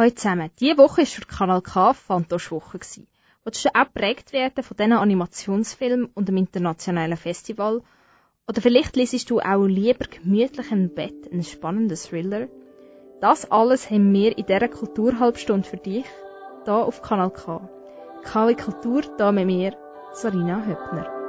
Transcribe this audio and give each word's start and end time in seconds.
Hallo 0.00 0.12
zusammen. 0.12 0.50
Diese 0.58 0.78
Woche 0.78 1.02
war 1.02 1.06
für 1.06 1.26
Kanal 1.26 1.60
K 1.60 1.92
Fantosch-Woche, 1.92 2.78
die 2.78 3.58
schon 3.58 3.72
auch 3.74 3.84
geprägt 3.84 4.32
werden 4.32 4.64
von 4.64 4.74
diesen 4.74 4.94
Animationsfilmen 4.94 6.06
und 6.14 6.26
dem 6.26 6.38
internationalen 6.38 7.18
Festival. 7.18 7.82
Oder 8.48 8.62
vielleicht 8.62 8.96
lesest 8.96 9.28
du 9.28 9.40
auch 9.40 9.66
lieber 9.66 10.06
gemütlich 10.06 10.72
im 10.72 10.94
Bett 10.94 11.30
einen 11.30 11.44
spannenden 11.44 11.98
Thriller. 11.98 12.48
Das 13.20 13.50
alles 13.50 13.90
haben 13.90 14.10
wir 14.14 14.38
in 14.38 14.46
dieser 14.46 14.68
Kulturhalbstunde 14.68 15.68
für 15.68 15.76
dich, 15.76 16.06
hier 16.64 16.74
auf 16.74 17.02
Kanal 17.02 17.30
K. 17.30 17.68
KW 18.24 18.54
Kultur, 18.54 19.02
hier 19.18 19.32
mit 19.32 19.44
mir, 19.44 19.76
Sarina 20.14 20.64
Höppner. 20.64 21.19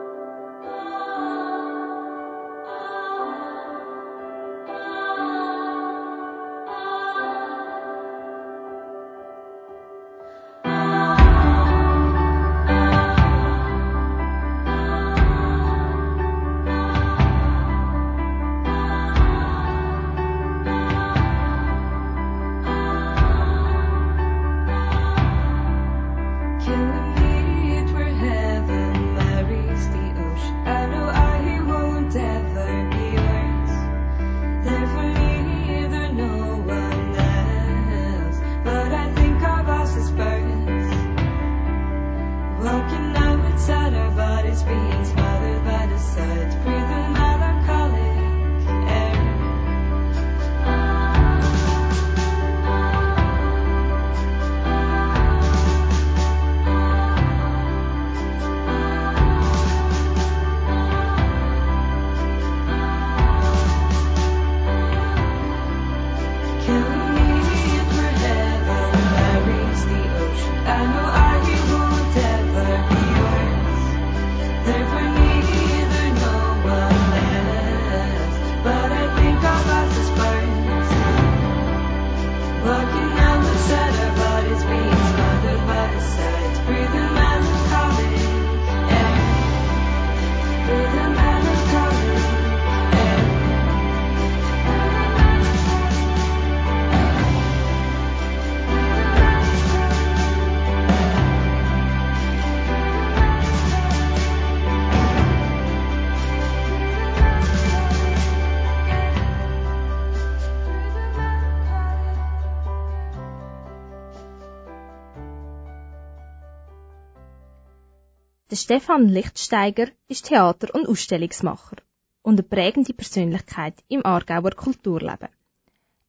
Stefan 118.64 119.08
Lichtsteiger 119.08 119.88
ist 120.08 120.28
Theater- 120.28 120.76
und 120.76 120.88
Ausstellungsmacher 120.88 121.78
und 122.22 122.34
eine 122.36 122.48
prägende 122.48 122.94
Persönlichkeit 122.94 123.74
im 123.88 124.06
Aargauer 124.06 124.52
Kulturleben. 124.52 125.30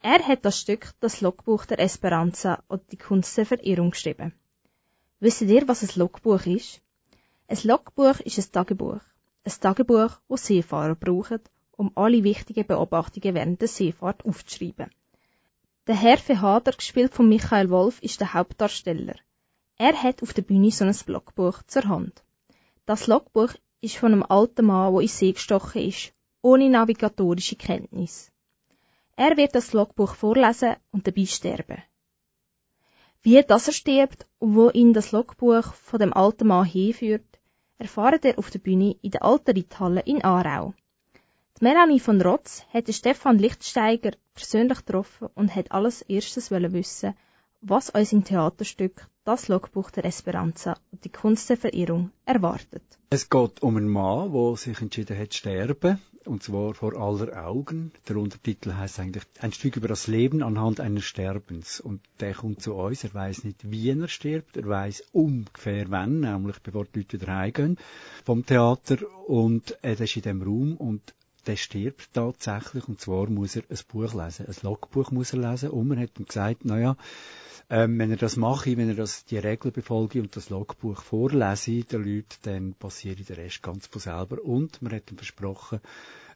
Er 0.02 0.18
hat 0.28 0.44
das 0.44 0.60
Stück 0.60 0.92
Das 1.00 1.22
Logbuch 1.22 1.64
der 1.64 1.78
Esperanza 1.78 2.62
und 2.68 2.82
die 2.92 2.98
Kunst 2.98 3.38
der 3.38 3.46
Verirrung 3.46 3.92
geschrieben. 3.92 4.34
Wisst 5.18 5.40
ihr, 5.40 5.66
was 5.66 5.82
ein 5.82 5.98
Logbuch 5.98 6.44
ist? 6.44 6.82
Ein 7.48 7.56
Logbuch 7.62 8.20
ist 8.20 8.38
ein 8.38 8.52
Tagebuch. 8.52 9.00
Ein 9.44 9.52
Tagebuch, 9.58 10.19
das 10.28 10.44
Seefahrer 10.44 10.94
brauchen, 10.94 11.40
um 11.78 11.90
alle 11.94 12.22
wichtigen 12.22 12.66
Beobachtungen 12.66 13.34
während 13.34 13.62
der 13.62 13.69
Seefahrt 13.69 14.26
aufzuschreiben. 14.26 14.90
Der 15.86 15.96
Herr 15.96 16.19
Verhader, 16.19 16.72
gespielt 16.72 17.14
von 17.14 17.30
Michael 17.30 17.70
Wolf, 17.70 17.98
ist 18.02 18.20
der 18.20 18.34
Hauptdarsteller. 18.34 19.14
Er 19.78 19.94
hat 20.02 20.22
auf 20.22 20.34
der 20.34 20.42
Bühne 20.42 20.70
so 20.70 20.84
ein 20.84 20.94
Logbuch 21.06 21.62
zur 21.66 21.88
Hand. 21.88 22.22
Das 22.84 23.06
Logbuch 23.06 23.54
ist 23.81 23.97
von 23.97 24.12
einem 24.12 24.25
alten 24.28 24.66
Mann, 24.66 24.93
der 24.93 25.03
in 25.03 25.09
See 25.09 25.32
gestochen 25.32 25.82
ist, 25.82 26.12
ohne 26.41 26.69
navigatorische 26.69 27.54
Kenntnis. 27.54 28.32
Er 29.15 29.37
wird 29.37 29.54
das 29.54 29.72
Logbuch 29.72 30.16
vorlesen 30.16 30.75
und 30.91 31.06
dabei 31.06 31.26
sterben. 31.26 31.82
Wie 33.22 33.41
das 33.41 33.69
er 33.69 33.72
stirbt 33.72 34.26
und 34.41 34.56
wo 34.56 34.69
ihn 34.70 34.93
das 34.93 35.12
Logbuch 35.12 35.75
von 35.75 36.00
dem 36.00 36.12
alten 36.12 36.48
Mann 36.48 36.65
hinführt, 36.65 37.38
erfahrt 37.78 38.25
er 38.25 38.37
auf 38.37 38.50
der 38.50 38.59
Bühne 38.59 38.97
in 39.00 39.12
der 39.12 39.22
alten 39.22 39.56
Reithalle 39.56 40.00
in 40.00 40.25
Aarau. 40.25 40.75
Die 41.60 41.64
Melanie 41.64 42.00
von 42.00 42.20
Rotz 42.20 42.64
hat 42.72 42.93
Stefan 42.93 43.38
Lichtsteiger 43.38 44.10
persönlich 44.34 44.78
getroffen 44.78 45.28
und 45.34 45.54
hat 45.54 45.70
alles 45.70 46.03
erstes 46.03 46.50
wissen, 46.50 47.14
was 47.62 47.91
uns 47.91 48.12
im 48.12 48.25
Theaterstück 48.25 49.06
das 49.25 49.47
Logbuch 49.47 49.91
der 49.93 50.05
Esperanza 50.05 50.77
und 50.91 51.05
die 51.05 51.09
Kunst 51.09 51.49
der 51.49 51.56
Verirrung 51.56 52.11
erwartet. 52.25 52.83
Es 53.11 53.31
geht 53.31 53.62
um 53.62 53.77
einen 53.77 53.89
Mann, 53.89 54.33
der 54.33 54.56
sich 54.56 54.81
entschieden 54.81 55.17
hat 55.17 55.33
zu 55.33 55.39
sterben, 55.39 56.00
und 56.25 56.43
zwar 56.43 56.75
vor 56.75 56.95
aller 56.95 57.47
Augen. 57.47 57.93
Der 58.09 58.17
Untertitel 58.17 58.75
heißt 58.75 58.99
eigentlich 58.99 59.25
ein 59.41 59.53
Stück 59.53 59.77
über 59.77 59.89
das 59.89 60.06
Leben 60.06 60.43
anhand 60.43 60.81
eines 60.81 61.05
Sterbens. 61.05 61.81
Und 61.81 62.00
der 62.21 62.34
kommt 62.34 62.62
zu 62.62 62.75
uns, 62.75 63.05
er 63.05 63.15
weiß 63.15 63.45
nicht, 63.45 63.71
wie 63.71 63.91
er 63.91 64.09
stirbt, 64.09 64.56
er 64.56 64.69
weiß 64.69 65.05
ungefähr 65.12 65.91
wann, 65.91 66.21
nämlich 66.21 66.59
bevor 66.61 66.84
die 66.84 67.00
Leute 67.00 67.21
wieder 67.21 67.37
heimgehen 67.37 67.79
vom 68.25 68.44
Theater. 68.47 68.99
Und 69.27 69.77
er 69.83 70.00
ist 70.00 70.17
in 70.17 70.23
dem 70.23 70.43
Raum 70.43 70.77
und 70.77 71.15
der 71.47 71.56
stirbt 71.56 72.12
tatsächlich, 72.12 72.88
und 72.88 73.00
zwar 73.00 73.28
muss 73.28 73.56
er 73.56 73.62
ein 73.69 73.78
Buch 73.88 74.14
lesen, 74.14 74.47
ein 74.47 74.56
Logbuch 74.62 75.10
muss 75.10 75.32
er 75.32 75.50
lesen, 75.50 75.70
und 75.70 75.88
man 75.88 76.00
hat 76.00 76.19
ihm 76.19 76.26
gesagt, 76.26 76.64
naja, 76.64 76.97
ähm, 77.70 77.98
wenn 77.98 78.10
er 78.10 78.16
das 78.16 78.36
mache, 78.36 78.76
wenn 78.76 78.88
er 78.88 78.94
das, 78.94 79.25
die 79.25 79.38
Regeln 79.38 79.72
befolge 79.72 80.20
und 80.20 80.36
das 80.36 80.50
Logbuch 80.50 81.00
vorlese 81.02 81.84
den 81.84 82.04
Leuten, 82.04 82.36
dann 82.42 82.75
passiert 82.75 83.28
der 83.28 83.38
Rest 83.38 83.62
ganz 83.62 83.86
von 83.86 84.00
selber. 84.00 84.42
Und 84.44 84.82
man 84.82 84.92
hat 84.92 85.10
ihm 85.10 85.16
versprochen, 85.16 85.81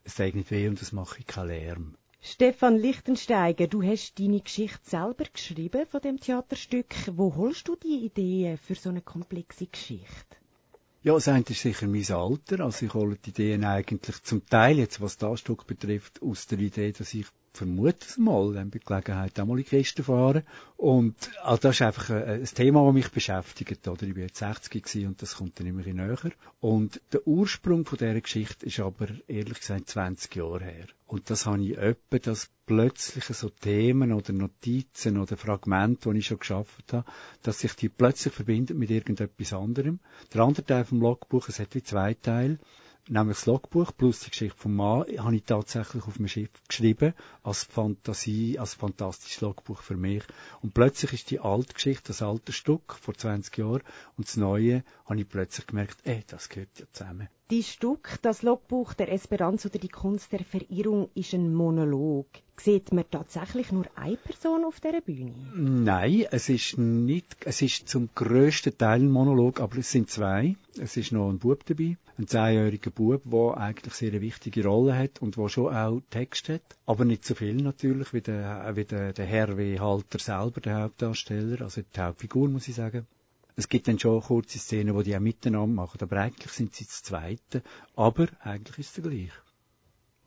es 0.04 0.16
sei 0.16 0.30
nicht 0.30 0.50
weh 0.50 0.68
und 0.68 0.80
es 0.80 0.92
mache 0.92 1.22
keinen 1.24 1.48
Lärm. 1.48 1.94
Stefan 2.22 2.76
Lichtensteiger, 2.76 3.66
du 3.66 3.82
hast 3.82 4.18
deine 4.18 4.40
Geschichte 4.40 4.80
selber 4.82 5.24
geschrieben 5.32 5.86
von 5.86 6.00
dem 6.00 6.18
Theaterstück. 6.18 6.94
Wo 7.12 7.36
holst 7.36 7.68
du 7.68 7.76
die 7.76 8.06
Ideen 8.06 8.56
für 8.56 8.74
so 8.74 8.88
eine 8.88 9.02
komplexe 9.02 9.66
Geschichte? 9.66 10.36
Ja, 11.06 11.12
das 11.12 11.28
eine 11.28 11.44
ist 11.48 11.60
sicher 11.60 11.86
mein 11.86 12.04
Alter. 12.10 12.64
Also 12.64 12.84
ich 12.84 12.92
hole 12.92 13.14
die 13.14 13.30
Ideen 13.30 13.64
eigentlich 13.64 14.24
zum 14.24 14.44
Teil, 14.44 14.78
jetzt 14.78 15.00
was 15.00 15.16
das 15.16 15.38
Stück 15.38 15.64
betrifft, 15.64 16.20
aus 16.20 16.48
der 16.48 16.58
Idee, 16.58 16.90
dass 16.90 17.14
ich 17.14 17.26
vermute 17.56 18.20
mal, 18.20 18.52
dann 18.52 18.70
bei 18.70 18.78
Gelegenheit 18.78 19.38
auch 19.40 19.46
mal 19.46 19.58
in 19.58 19.64
die 19.64 19.70
Kiste 19.70 20.04
fahren. 20.04 20.42
Und 20.76 21.14
also 21.42 21.62
das 21.62 21.76
ist 21.76 21.82
einfach 21.82 22.10
ein, 22.10 22.44
Thema, 22.44 22.84
das 22.84 22.94
mich 22.94 23.10
beschäftigt. 23.10 23.88
Oder? 23.88 24.02
Ich 24.04 24.14
bin 24.14 24.22
jetzt 24.24 24.38
60 24.38 24.82
gewesen 24.82 25.08
und 25.08 25.22
das 25.22 25.36
kommt 25.36 25.58
dann 25.58 25.66
immer 25.66 25.82
näher. 25.82 26.32
Und 26.60 27.00
der 27.12 27.26
Ursprung 27.26 27.84
von 27.86 27.98
dieser 27.98 28.20
Geschichte 28.20 28.66
ist 28.66 28.80
aber 28.80 29.08
ehrlich 29.26 29.58
gesagt 29.58 29.88
20 29.88 30.36
Jahre 30.36 30.64
her. 30.64 30.86
Und 31.06 31.30
das 31.30 31.46
habe 31.46 31.62
ich 31.62 31.78
öppe, 31.78 32.20
dass 32.20 32.50
plötzlich 32.66 33.24
so 33.24 33.48
Themen 33.48 34.12
oder 34.12 34.32
Notizen 34.32 35.18
oder 35.18 35.36
Fragmente, 35.36 36.10
die 36.10 36.18
ich 36.18 36.26
schon 36.26 36.40
geschafft 36.40 36.92
habe, 36.92 37.04
dass 37.42 37.60
sich 37.60 37.74
die 37.74 37.88
plötzlich 37.88 38.34
verbinden 38.34 38.78
mit 38.78 38.90
irgendetwas 38.90 39.52
anderem. 39.52 40.00
Der 40.34 40.42
andere 40.42 40.64
Teil 40.64 40.84
vom 40.84 41.00
Logbuch, 41.00 41.48
es 41.48 41.60
hat 41.60 41.74
wie 41.74 41.82
zwei 41.82 42.14
Teile 42.14 42.58
nämlich 43.08 43.38
das 43.38 43.46
Logbuch 43.46 43.92
plus 43.96 44.20
die 44.20 44.30
Geschichte 44.30 44.58
vom 44.58 44.76
Mann, 44.76 45.04
habe 45.18 45.36
ich 45.36 45.44
tatsächlich 45.44 46.04
auf 46.04 46.16
dem 46.16 46.28
Schiff 46.28 46.50
geschrieben, 46.68 47.14
als 47.42 47.64
Fantasie, 47.64 48.58
als 48.58 48.74
fantastisches 48.74 49.40
Logbuch 49.40 49.80
für 49.82 49.96
mich. 49.96 50.24
Und 50.62 50.74
plötzlich 50.74 51.12
ist 51.12 51.30
die 51.30 51.40
alte 51.40 51.74
Geschichte, 51.74 52.08
das 52.08 52.22
alte 52.22 52.52
Stück 52.52 52.94
vor 52.94 53.14
20 53.14 53.56
Jahren, 53.58 53.82
und 54.16 54.26
das 54.26 54.36
neue, 54.36 54.84
habe 55.04 55.20
ich 55.20 55.28
plötzlich 55.28 55.66
gemerkt, 55.66 55.98
ey, 56.04 56.24
das 56.26 56.48
gehört 56.48 56.78
ja 56.78 56.86
zusammen. 56.92 57.28
Die 57.52 57.62
Stück, 57.62 58.18
das 58.22 58.42
Logbuch 58.42 58.92
der 58.94 59.12
Esperanza 59.12 59.68
oder 59.68 59.78
die 59.78 59.88
Kunst 59.88 60.32
der 60.32 60.40
Verirrung, 60.40 61.10
ist 61.14 61.32
ein 61.32 61.54
Monolog. 61.54 62.26
Sieht 62.56 62.92
man 62.92 63.04
tatsächlich 63.08 63.70
nur 63.70 63.86
eine 63.94 64.16
Person 64.16 64.64
auf 64.64 64.80
dieser 64.80 65.00
Bühne? 65.00 65.32
Nein, 65.54 66.26
es 66.32 66.48
ist 66.48 66.76
nicht, 66.76 67.36
es 67.44 67.62
ist 67.62 67.88
zum 67.88 68.08
grössten 68.16 68.76
Teil 68.76 69.02
ein 69.02 69.12
Monolog, 69.12 69.60
aber 69.60 69.78
es 69.78 69.92
sind 69.92 70.10
zwei. 70.10 70.56
Es 70.76 70.96
ist 70.96 71.12
noch 71.12 71.30
ein 71.30 71.38
Bub 71.38 71.64
dabei, 71.64 71.96
ein 72.18 72.26
zehnjähriger 72.26 72.90
Bub, 72.90 73.22
der 73.24 73.56
eigentlich 73.58 73.94
sehr 73.94 74.10
eine 74.10 74.22
wichtige 74.22 74.64
Rolle 74.64 74.98
hat 74.98 75.22
und 75.22 75.36
der 75.36 75.48
schon 75.48 75.72
auch 75.72 76.02
Text 76.10 76.48
hat. 76.48 76.76
Aber 76.84 77.04
nicht 77.04 77.24
so 77.24 77.36
viel 77.36 77.54
natürlich, 77.54 78.12
wie 78.12 78.22
der, 78.22 78.72
wie 78.74 78.86
der, 78.86 79.12
der 79.12 79.26
Herr 79.26 79.56
W. 79.56 79.78
Halter 79.78 80.18
selber, 80.18 80.60
der 80.60 80.82
Hauptdarsteller, 80.82 81.60
also 81.60 81.80
die 81.80 82.00
Hauptfigur, 82.00 82.48
muss 82.48 82.66
ich 82.66 82.74
sagen. 82.74 83.06
Es 83.58 83.70
gibt 83.70 83.88
dann 83.88 83.98
schon 83.98 84.20
kurze 84.20 84.58
Szenen, 84.58 84.94
wo 84.94 85.00
die 85.00 85.16
auch 85.16 85.20
miteinander 85.20 85.66
machen, 85.66 85.98
aber 86.02 86.18
eigentlich 86.18 86.52
sind 86.52 86.74
sie 86.74 86.84
das 86.84 87.02
Zweite. 87.02 87.62
Aber 87.94 88.28
eigentlich 88.40 88.78
ist 88.80 88.98
es 88.98 89.02
gleich. 89.02 89.32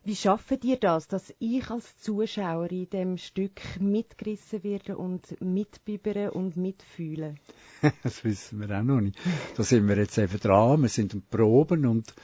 Wie 0.02 0.16
schaffen 0.16 0.58
ihr 0.62 0.78
das, 0.78 1.08
dass 1.08 1.34
ich 1.40 1.68
als 1.68 1.98
Zuschauer 1.98 2.70
in 2.72 2.88
dem 2.88 3.18
Stück 3.18 3.60
mitgerissen 3.78 4.64
werde 4.64 4.96
und 4.96 5.38
mitbibere 5.42 6.30
und 6.30 6.56
mitfühle? 6.56 7.34
das 8.02 8.24
wissen 8.24 8.60
wir 8.60 8.78
auch 8.78 8.82
noch 8.82 9.02
nicht. 9.02 9.18
Da 9.56 9.62
sind 9.62 9.86
wir 9.88 9.98
jetzt 9.98 10.16
eben 10.16 10.40
dran, 10.40 10.80
wir 10.80 10.88
sind 10.88 11.12
am 11.12 11.22
Proben 11.22 11.84
und 11.84 12.14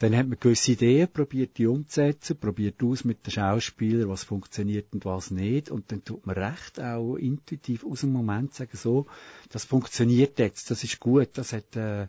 dann 0.00 0.16
hat 0.16 0.28
man 0.28 0.40
gewisse 0.40 0.72
Ideen, 0.72 1.12
probiert 1.12 1.58
die 1.58 1.66
umzusetzen, 1.66 2.38
probiert 2.38 2.82
aus 2.82 3.04
mit 3.04 3.26
den 3.26 3.32
Schauspielern, 3.32 4.08
was 4.08 4.24
funktioniert 4.24 4.92
und 4.92 5.04
was 5.04 5.30
nicht. 5.30 5.70
Und 5.70 5.92
dann 5.92 6.02
tut 6.02 6.26
man 6.26 6.36
recht 6.36 6.80
auch 6.80 7.16
intuitiv 7.16 7.84
aus 7.84 8.00
dem 8.00 8.10
Moment 8.10 8.54
sagen, 8.54 8.76
so, 8.76 9.06
das 9.50 9.64
funktioniert 9.66 10.38
jetzt, 10.38 10.70
das 10.70 10.84
ist 10.84 11.00
gut, 11.00 11.28
das 11.34 11.52
hat, 11.52 11.76
äh, 11.76 12.08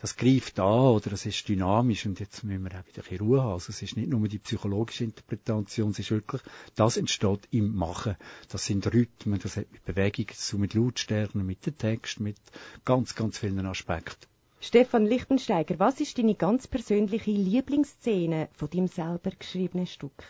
das 0.00 0.16
greift 0.16 0.60
an 0.60 0.92
oder 0.94 1.10
das 1.10 1.26
ist 1.26 1.48
dynamisch 1.48 2.06
und 2.06 2.20
jetzt 2.20 2.44
müssen 2.44 2.62
wir 2.62 2.78
auch 2.78 2.86
wieder 2.86 3.02
ein 3.10 3.18
Ruhe 3.18 3.42
haben. 3.42 3.54
Also 3.54 3.70
es 3.70 3.82
ist 3.82 3.96
nicht 3.96 4.10
nur 4.10 4.28
die 4.28 4.38
psychologische 4.54 5.04
Interpretation, 5.04 5.90
es 5.90 5.98
ist 5.98 6.10
wirklich, 6.10 6.42
das 6.76 6.96
entsteht 6.96 7.48
im 7.50 7.74
Machen. 7.74 8.16
Das 8.48 8.64
sind 8.64 8.86
Rhythmen, 8.86 9.40
das 9.42 9.56
hat 9.56 9.70
mit 9.72 9.84
Bewegung 9.84 10.28
zu, 10.32 10.58
mit 10.58 10.74
Lautstärken, 10.74 11.44
mit 11.44 11.66
dem 11.66 11.76
Text, 11.76 12.20
mit 12.20 12.36
ganz, 12.84 13.14
ganz 13.16 13.38
vielen 13.38 13.66
Aspekten. 13.66 14.26
Stefan 14.60 15.06
Lichtensteiger, 15.06 15.78
was 15.78 16.00
ist 16.00 16.16
deine 16.16 16.36
ganz 16.36 16.68
persönliche 16.68 17.32
Lieblingsszene 17.32 18.48
von 18.52 18.70
deinem 18.70 18.86
selber 18.86 19.30
geschriebenen 19.36 19.86
Stück? 19.86 20.24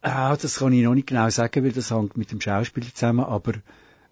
Ah, 0.00 0.36
das 0.36 0.58
kann 0.58 0.72
ich 0.72 0.84
noch 0.84 0.94
nicht 0.94 1.08
genau 1.08 1.28
sagen, 1.28 1.64
weil 1.64 1.72
das 1.72 1.90
hängt 1.90 2.16
mit 2.16 2.30
dem 2.30 2.40
Schauspieler 2.40 2.94
zusammen, 2.94 3.24
aber 3.24 3.54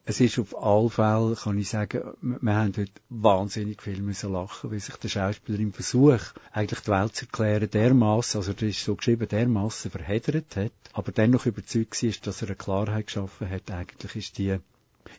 es 0.07 0.21
ist 0.21 0.39
auf 0.39 0.63
alle 0.63 0.91
Fälle, 0.91 1.35
kann 1.35 1.57
ich 1.57 1.71
sagen, 1.71 2.03
wir 2.21 2.55
haben 2.55 2.75
heute 2.77 2.93
wahnsinnig 3.09 3.81
viel 3.81 4.03
müssen 4.03 4.33
lachen, 4.33 4.71
weil 4.71 4.81
sich 4.81 4.97
der 4.97 5.09
Schauspieler 5.09 5.59
im 5.59 5.73
Versuch, 5.73 6.21
eigentlich 6.53 6.81
die 6.81 6.91
Welt 6.91 7.17
zu 7.17 7.25
erklären, 7.25 7.71
dermaßen, 7.71 8.39
also 8.39 8.53
das 8.53 8.63
ist 8.63 8.85
so 8.85 8.97
geschrieben, 8.97 9.27
dermaßen 9.27 9.91
verheddert 9.91 10.57
hat, 10.57 10.73
aber 10.93 11.11
dennoch 11.11 11.47
überzeugt 11.47 12.03
war, 12.03 12.13
dass 12.23 12.43
er 12.43 12.49
eine 12.49 12.57
Klarheit 12.57 13.07
geschaffen 13.07 13.49
hat. 13.49 13.71
Eigentlich 13.71 14.17
ist 14.17 14.37
die 14.37 14.59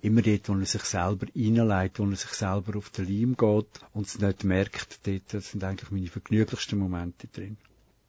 immer 0.03 0.21
dort, 0.21 0.49
wo 0.49 0.53
er 0.53 0.65
sich 0.65 0.83
selber 0.83 1.25
reinlegt, 1.35 1.97
wo 1.99 2.03
er 2.05 2.15
sich 2.15 2.31
selber 2.31 2.77
auf 2.77 2.91
den 2.91 3.07
Leim 3.07 3.35
geht 3.35 3.81
und 3.93 4.05
es 4.05 4.19
nicht 4.19 4.43
merkt, 4.43 4.99
dort 5.07 5.43
sind 5.43 5.63
eigentlich 5.63 5.89
meine 5.89 6.07
vergnüglichsten 6.07 6.77
Momente 6.77 7.27
drin. 7.27 7.57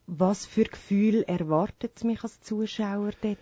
Was 0.06 0.44
für 0.44 0.64
Gefühl 0.64 1.22
erwartet 1.22 2.04
mich 2.04 2.22
als 2.22 2.40
Zuschauer 2.42 3.12
dort? 3.22 3.38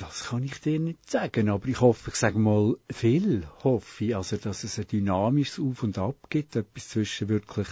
Das 0.00 0.28
kann 0.28 0.42
ich 0.42 0.58
dir 0.62 0.80
nicht 0.80 1.10
sagen, 1.10 1.50
aber 1.50 1.68
ich 1.68 1.82
hoffe, 1.82 2.08
ich 2.08 2.16
sage 2.16 2.38
mal 2.38 2.78
viel, 2.90 3.46
hoffe 3.62 4.04
ich, 4.06 4.16
also 4.16 4.38
dass 4.38 4.64
es 4.64 4.78
ein 4.78 4.86
dynamisches 4.86 5.58
Auf 5.60 5.82
und 5.82 5.98
Ab 5.98 6.30
gibt, 6.30 6.56
etwas 6.56 6.88
zwischen 6.88 7.28
wirklich 7.28 7.68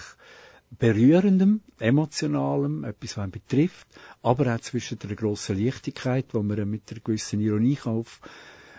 berührendem, 0.78 1.62
emotionalem, 1.78 2.84
etwas, 2.84 3.16
was 3.16 3.22
einen 3.22 3.32
betrifft, 3.32 3.88
aber 4.22 4.54
auch 4.54 4.60
zwischen 4.60 4.98
der 4.98 5.16
grossen 5.16 5.58
Leichtigkeit, 5.58 6.26
wo 6.34 6.42
man 6.42 6.68
mit 6.68 6.90
einer 6.90 7.00
gewissen 7.00 7.40
Ironie 7.40 7.78
auf 7.84 8.20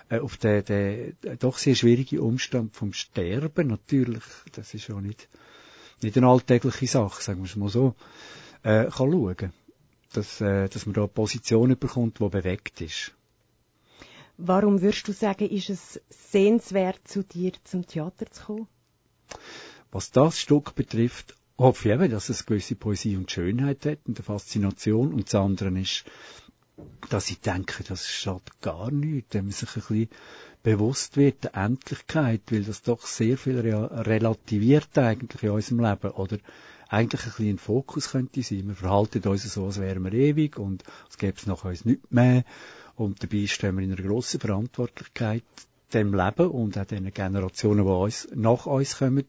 äh, 0.10 0.20
auf 0.20 0.38
den, 0.38 0.64
den 0.66 1.18
doch 1.40 1.58
sehr 1.58 1.74
schwierigen 1.74 2.20
Umstand 2.20 2.76
vom 2.76 2.94
Sterben 2.94 3.68
natürlich, 3.68 4.24
das 4.52 4.76
ist 4.76 4.90
ja 4.90 5.02
nicht, 5.02 5.28
nicht 6.04 6.16
eine 6.18 6.28
alltägliche 6.28 6.86
Sache, 6.86 7.24
sagen 7.24 7.40
wir 7.40 7.46
es 7.46 7.56
mal 7.56 7.70
so, 7.70 7.96
äh, 8.62 8.86
kann 8.86 9.12
schauen. 9.12 9.54
Dass, 10.14 10.40
äh, 10.40 10.70
dass 10.70 10.86
man 10.86 10.94
da 10.94 11.02
eine 11.02 11.08
Position 11.08 11.76
bekommt, 11.78 12.20
die 12.20 12.30
bewegt 12.30 12.82
ist. 12.82 13.14
Warum 14.42 14.82
würdest 14.82 15.06
du 15.06 15.12
sagen, 15.12 15.50
ist 15.50 15.70
es 15.70 16.00
sehenswert, 16.10 17.02
zu 17.04 17.24
dir 17.24 17.52
zum 17.66 17.86
Theater 17.86 18.26
zu 18.32 18.44
kommen? 18.46 18.68
Was 19.92 20.12
das 20.12 20.40
Stück 20.40 20.76
betrifft, 20.76 21.36
hoffe 21.58 21.90
ich 21.90 21.96
eben, 21.96 22.10
dass 22.10 22.30
es 22.30 22.46
gewisse 22.46 22.76
Poesie 22.76 23.18
und 23.18 23.30
Schönheit 23.30 23.86
hat 23.86 24.00
und 24.06 24.18
eine 24.18 24.24
Faszination. 24.24 25.14
Und 25.14 25.26
das 25.26 25.36
andere 25.36 25.78
ist, 25.78 26.06
dass 27.10 27.30
ich 27.30 27.42
denke, 27.42 27.84
das 27.84 28.08
schadet 28.08 28.62
gar 28.62 28.92
nichts, 28.92 29.34
wenn 29.34 29.44
man 29.44 29.52
sich 29.52 29.76
ein 29.76 29.82
bisschen 29.82 30.10
bewusst 30.64 31.18
wird 31.18 31.44
der 31.44 31.56
Endlichkeit, 31.56 32.44
weil 32.50 32.64
das 32.64 32.82
doch 32.82 33.06
sehr 33.06 33.38
viel 33.38 33.60
relativiert 33.60 34.98
eigentlich 34.98 35.44
in 35.44 35.50
unserem 35.50 35.82
Leben, 35.82 36.12
oder 36.12 36.38
eigentlich 36.88 37.22
ein 37.24 37.30
bisschen 37.32 37.50
ein 37.50 37.58
Fokus 37.58 38.12
könnte 38.12 38.42
sein. 38.42 38.70
Wir 38.70 38.76
verhalten 38.76 39.28
uns 39.28 39.54
so, 39.54 39.66
als 39.66 39.82
wären 39.82 40.06
wir 40.06 40.14
ewig 40.14 40.58
und 40.58 40.86
es 41.10 41.18
gäbe 41.18 41.38
es 41.38 41.46
nach 41.46 41.66
uns 41.66 41.84
nicht 41.84 42.10
mehr 42.10 42.46
und 43.00 43.24
dabei 43.24 43.48
stehen 43.48 43.78
wir 43.78 43.84
in 43.84 43.94
einer 43.94 44.02
grossen 44.02 44.42
Verantwortlichkeit 44.42 45.44
dem 45.94 46.14
Leben 46.14 46.50
und 46.50 46.78
auch 46.78 46.86
den 46.86 47.12
Generationen, 47.14 47.86
die 47.86 47.92
uns, 47.92 48.28
nach 48.36 48.66
uns 48.66 48.98
kommen, 48.98 49.26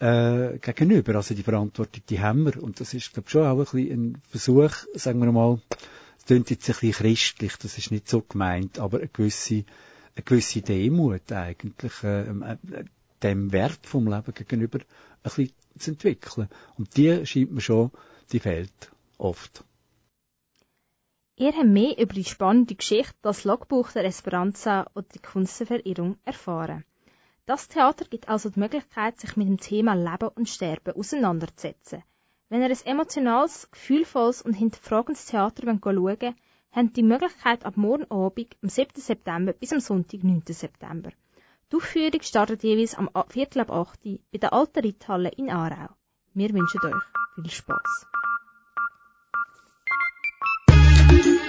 äh, 0.00 0.58
gegenüber. 0.58 1.14
Also 1.16 1.34
die 1.34 1.42
Verantwortung, 1.42 2.02
die 2.08 2.20
haben 2.20 2.44
wir. 2.44 2.62
Und 2.62 2.80
das 2.80 2.92
ist, 2.92 3.12
glaube 3.14 3.26
ich, 3.26 3.32
schon 3.32 3.46
auch 3.46 3.58
ein 3.58 3.64
bisschen 3.64 3.90
ein 3.90 4.22
Versuch, 4.28 4.72
sagen 4.94 5.20
wir 5.20 5.32
mal, 5.32 5.60
das 5.70 6.26
klingt 6.26 6.50
jetzt 6.50 6.68
ein 6.68 6.74
bisschen 6.74 6.92
christlich, 6.92 7.56
das 7.56 7.78
ist 7.78 7.90
nicht 7.90 8.08
so 8.08 8.20
gemeint, 8.20 8.78
aber 8.78 8.98
eine 8.98 9.08
gewisse, 9.08 9.64
eine 10.14 10.24
gewisse 10.24 10.60
Demut 10.60 11.32
eigentlich, 11.32 12.02
äh, 12.02 12.28
äh, 12.28 12.56
dem 13.22 13.50
Wert 13.52 13.80
vom 13.86 14.06
Leben 14.06 14.34
gegenüber 14.34 14.78
ein 14.78 14.84
bisschen 15.22 15.52
zu 15.78 15.90
entwickeln. 15.92 16.48
Und 16.76 16.96
die 16.96 17.24
scheint 17.24 17.52
mir 17.52 17.62
schon, 17.62 17.90
die 18.30 18.40
fehlt 18.40 18.92
oft. 19.16 19.64
Ihr 21.36 21.52
habt 21.52 21.66
mehr 21.66 21.98
über 21.98 22.14
die 22.14 22.24
spannende 22.24 22.76
Geschichte, 22.76 23.16
das 23.22 23.42
Logbuch 23.42 23.90
der 23.90 24.04
Esperanza 24.04 24.86
und 24.94 25.12
die 25.14 25.18
Kunst 25.18 25.58
der 25.58 25.66
Verirrung 25.66 26.16
erfahren. 26.24 26.84
Das 27.44 27.66
Theater 27.66 28.04
gibt 28.04 28.28
also 28.28 28.50
die 28.50 28.60
Möglichkeit, 28.60 29.18
sich 29.18 29.36
mit 29.36 29.48
dem 29.48 29.58
Thema 29.58 29.94
Leben 29.94 30.28
und 30.36 30.48
Sterben 30.48 30.94
auseinanderzusetzen. 30.94 32.04
Wenn 32.48 32.62
ihr 32.62 32.68
ein 32.70 32.86
emotionales, 32.86 33.68
gefühlvolles 33.72 34.42
und 34.42 34.54
hinterfragendes 34.54 35.26
Theater 35.26 35.64
schauen 35.64 35.82
wollt, 35.82 36.22
habt 36.70 36.96
die 36.96 37.02
Möglichkeit 37.02 37.66
ab 37.66 37.76
morgen 37.76 38.08
Abend, 38.12 38.56
am 38.62 38.68
7. 38.68 38.92
September 38.94 39.52
bis 39.52 39.72
am 39.72 39.80
Sonntag, 39.80 40.22
9. 40.22 40.44
September. 40.46 41.10
Die 41.72 41.76
Aufführung 41.76 42.22
startet 42.22 42.62
jeweils 42.62 42.94
am 42.94 43.10
Viertel 43.28 43.62
ab 43.62 43.72
8 43.72 44.04
bei 44.04 44.38
der 44.38 44.52
Alten 44.52 44.80
Ritthalle 44.80 45.30
in 45.30 45.50
Aarau. 45.50 45.92
Wir 46.32 46.50
wünschen 46.50 46.80
euch 46.84 47.02
viel 47.34 47.50
Spaß. 47.50 48.06
thank 51.14 51.26
you. 51.26 51.43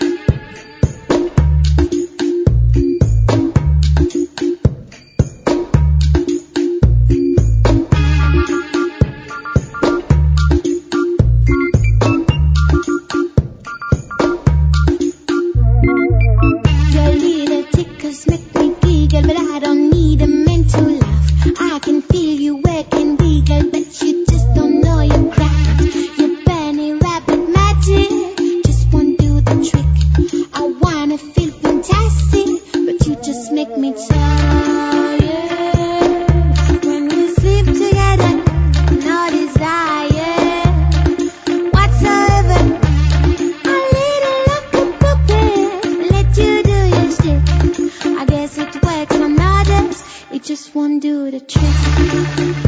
one 50.75 50.99
do 50.99 51.31
the 51.31 51.39
trick. 51.39 52.64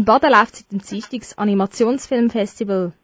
In 0.00 0.06
Baden 0.06 0.32
läuft 0.32 0.56
seit 0.56 0.72
dem 0.72 0.78
Dienstag 0.78 1.20
das 1.20 1.36
Animationsfilmfestival. 1.36 2.94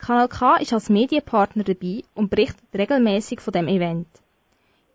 Kanal 0.00 0.26
K 0.26 0.56
ist 0.56 0.72
als 0.72 0.90
Medienpartner 0.90 1.62
dabei 1.62 2.02
und 2.16 2.28
berichtet 2.28 2.64
regelmäßig 2.74 3.40
von 3.40 3.52
dem 3.52 3.68
Event. 3.68 4.08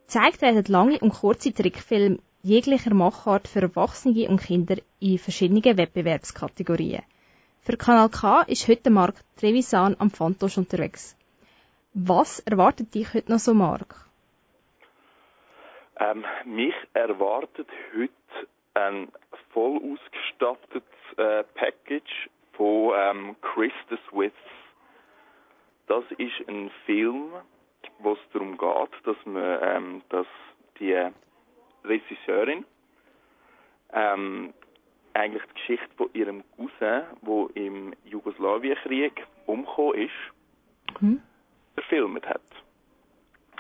Gezeigt 0.02 0.42
werden 0.42 0.66
lange 0.68 1.00
und 1.00 1.14
kurze 1.14 1.54
Trickfilme 1.54 2.20
jeglicher 2.44 2.94
Machart 2.94 3.48
für 3.48 3.62
Erwachsene 3.62 4.28
und 4.28 4.42
Kinder 4.42 4.76
in 5.00 5.18
verschiedenen 5.18 5.78
Wettbewerbskategorien. 5.78 7.04
Für 7.62 7.78
Kanal 7.78 8.10
K 8.10 8.42
ist 8.42 8.68
heute 8.68 8.90
Marc 8.90 9.16
Trevisan 9.38 9.96
am 10.00 10.12
Fantosch 10.12 10.58
unterwegs. 10.58 11.16
Was 11.94 12.40
erwartet 12.42 12.94
dich 12.94 13.14
heute 13.14 13.32
noch 13.32 13.40
so, 13.40 13.54
Marc? 13.54 13.96
Ähm, 16.02 16.26
mich 16.44 16.76
erwartet 16.94 17.70
heute 17.96 18.12
ein 18.78 19.12
voll 19.54 19.78
ausgestattetes 19.78 20.84
äh, 21.18 21.44
Package 21.56 22.30
von 22.54 22.94
ähm, 22.96 23.36
Chris 23.42 23.74
the 23.90 23.98
Swiss. 24.10 24.32
Das 25.88 26.04
ist 26.18 26.48
ein 26.48 26.70
Film, 26.86 27.32
wo 28.00 28.14
es 28.14 28.20
darum 28.34 28.58
geht, 28.58 29.06
dass 29.06 29.18
man, 29.26 29.60
ähm, 29.62 30.02
dass 30.10 30.28
die 30.80 30.96
Regisseurin 31.84 32.66
ähm, 33.94 34.54
eigentlich 35.14 35.44
die 35.46 35.54
Geschichte 35.54 35.90
von 35.96 36.10
ihrem 36.14 36.44
Cousin, 36.56 37.04
wo 37.22 37.48
im 37.56 37.94
Jugoslawienkrieg 38.06 39.26
umgekommen 39.46 39.96
ist, 39.96 41.02
Mhm. 41.02 41.22
verfilmt 41.76 42.26
hat. 42.28 42.42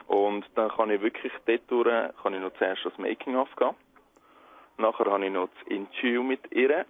Und 0.07 0.45
dann 0.55 0.69
kann 0.69 0.89
ich 0.89 1.01
wirklich 1.01 1.31
dort 1.45 1.61
durch, 1.69 2.15
kann 2.21 2.33
ich 2.33 2.39
noch 2.39 2.53
zuerst 2.57 2.85
das 2.85 2.97
Making-of 2.97 3.53
gehen. 3.57 3.75
Nachher 4.77 5.11
habe 5.11 5.25
ich 5.25 5.31
noch 5.31 5.49
das 5.49 5.67
Interview 5.67 6.23
mit 6.23 6.51
ihr. 6.51 6.85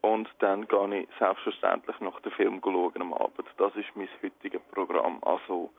Und 0.00 0.28
dann 0.38 0.68
gehe 0.68 1.00
ich 1.00 1.08
selbstverständlich 1.18 1.98
noch 2.00 2.20
den 2.20 2.32
Film 2.32 2.60
schauen 2.62 3.00
am 3.00 3.14
Abend. 3.14 3.46
Das 3.58 3.74
ist 3.76 3.88
mein 3.94 4.08
heutiges 4.22 4.60
Programm. 4.72 5.18
Also, 5.22 5.70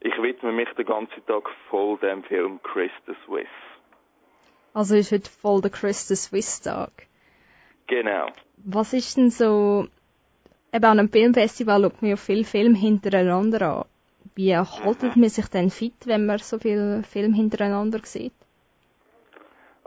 ich 0.00 0.14
widme 0.22 0.52
mich 0.52 0.68
den 0.76 0.86
ganzen 0.86 1.24
Tag 1.26 1.48
voll 1.68 1.98
dem 1.98 2.22
Film 2.24 2.60
Chris 2.62 2.90
the 3.06 3.14
Swiss. 3.26 3.46
Also 4.72 4.96
ist 4.96 5.12
heute 5.12 5.30
voll 5.30 5.60
der 5.60 5.70
Chris 5.70 6.08
the 6.08 6.16
Swiss 6.16 6.60
Tag. 6.60 7.06
Genau. 7.86 8.28
Was 8.58 8.92
ist 8.92 9.16
denn 9.16 9.30
so, 9.30 9.86
eben 10.72 10.84
an 10.84 10.98
einem 10.98 11.08
Filmfestival 11.08 11.82
schaut 11.82 12.02
man 12.02 12.10
ja 12.10 12.16
viele 12.16 12.44
Filme 12.44 12.76
hintereinander 12.76 13.62
an. 13.62 13.84
Wie 14.34 14.56
haltet 14.56 15.16
man 15.16 15.30
sich 15.30 15.48
denn 15.48 15.70
fit, 15.70 16.06
wenn 16.06 16.26
man 16.26 16.38
so 16.38 16.58
viele 16.58 17.02
Filme 17.04 17.36
hintereinander 17.36 18.00
sieht? 18.04 18.34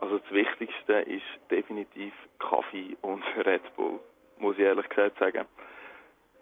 Also 0.01 0.17
das 0.17 0.31
Wichtigste 0.31 0.93
ist 0.93 1.25
definitiv 1.51 2.13
Kaffee 2.39 2.95
und 3.01 3.23
Red 3.45 3.75
Bull, 3.75 3.99
muss 4.37 4.55
ich 4.57 4.63
ehrlich 4.63 4.87
gesagt 4.87 5.19
sagen. 5.19 5.45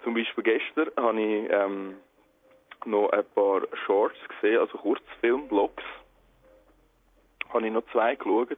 Zum 0.03 0.13
Beispiel 0.13 0.43
gestern 0.43 0.91
habe 0.95 1.19
ich 1.19 1.49
ähm, 1.51 1.97
noch 2.85 3.09
ein 3.09 3.25
paar 3.33 3.61
Shorts 3.85 4.17
gesehen, 4.29 4.59
also 4.59 4.77
Kurzfilmblogs. 4.77 5.83
Habe 7.51 7.65
ich 7.65 7.73
noch 7.73 7.83
zwei 7.91 8.15
geschaut. 8.15 8.57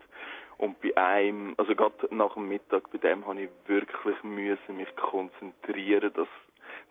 Und 0.58 0.82
bei 0.82 0.96
einem, 0.98 1.53
also 1.58 1.74
gerade 1.74 2.13
nach 2.13 2.34
dem 2.34 2.50
Mittag, 2.50 2.91
bei 2.91 2.98
dem 2.98 3.25
habe 3.25 3.44
ich 3.44 3.50
wirklich 3.68 4.22
müssen 4.24 4.75
mich 4.75 4.94
konzentrieren, 4.98 6.12
dass, 6.13 6.27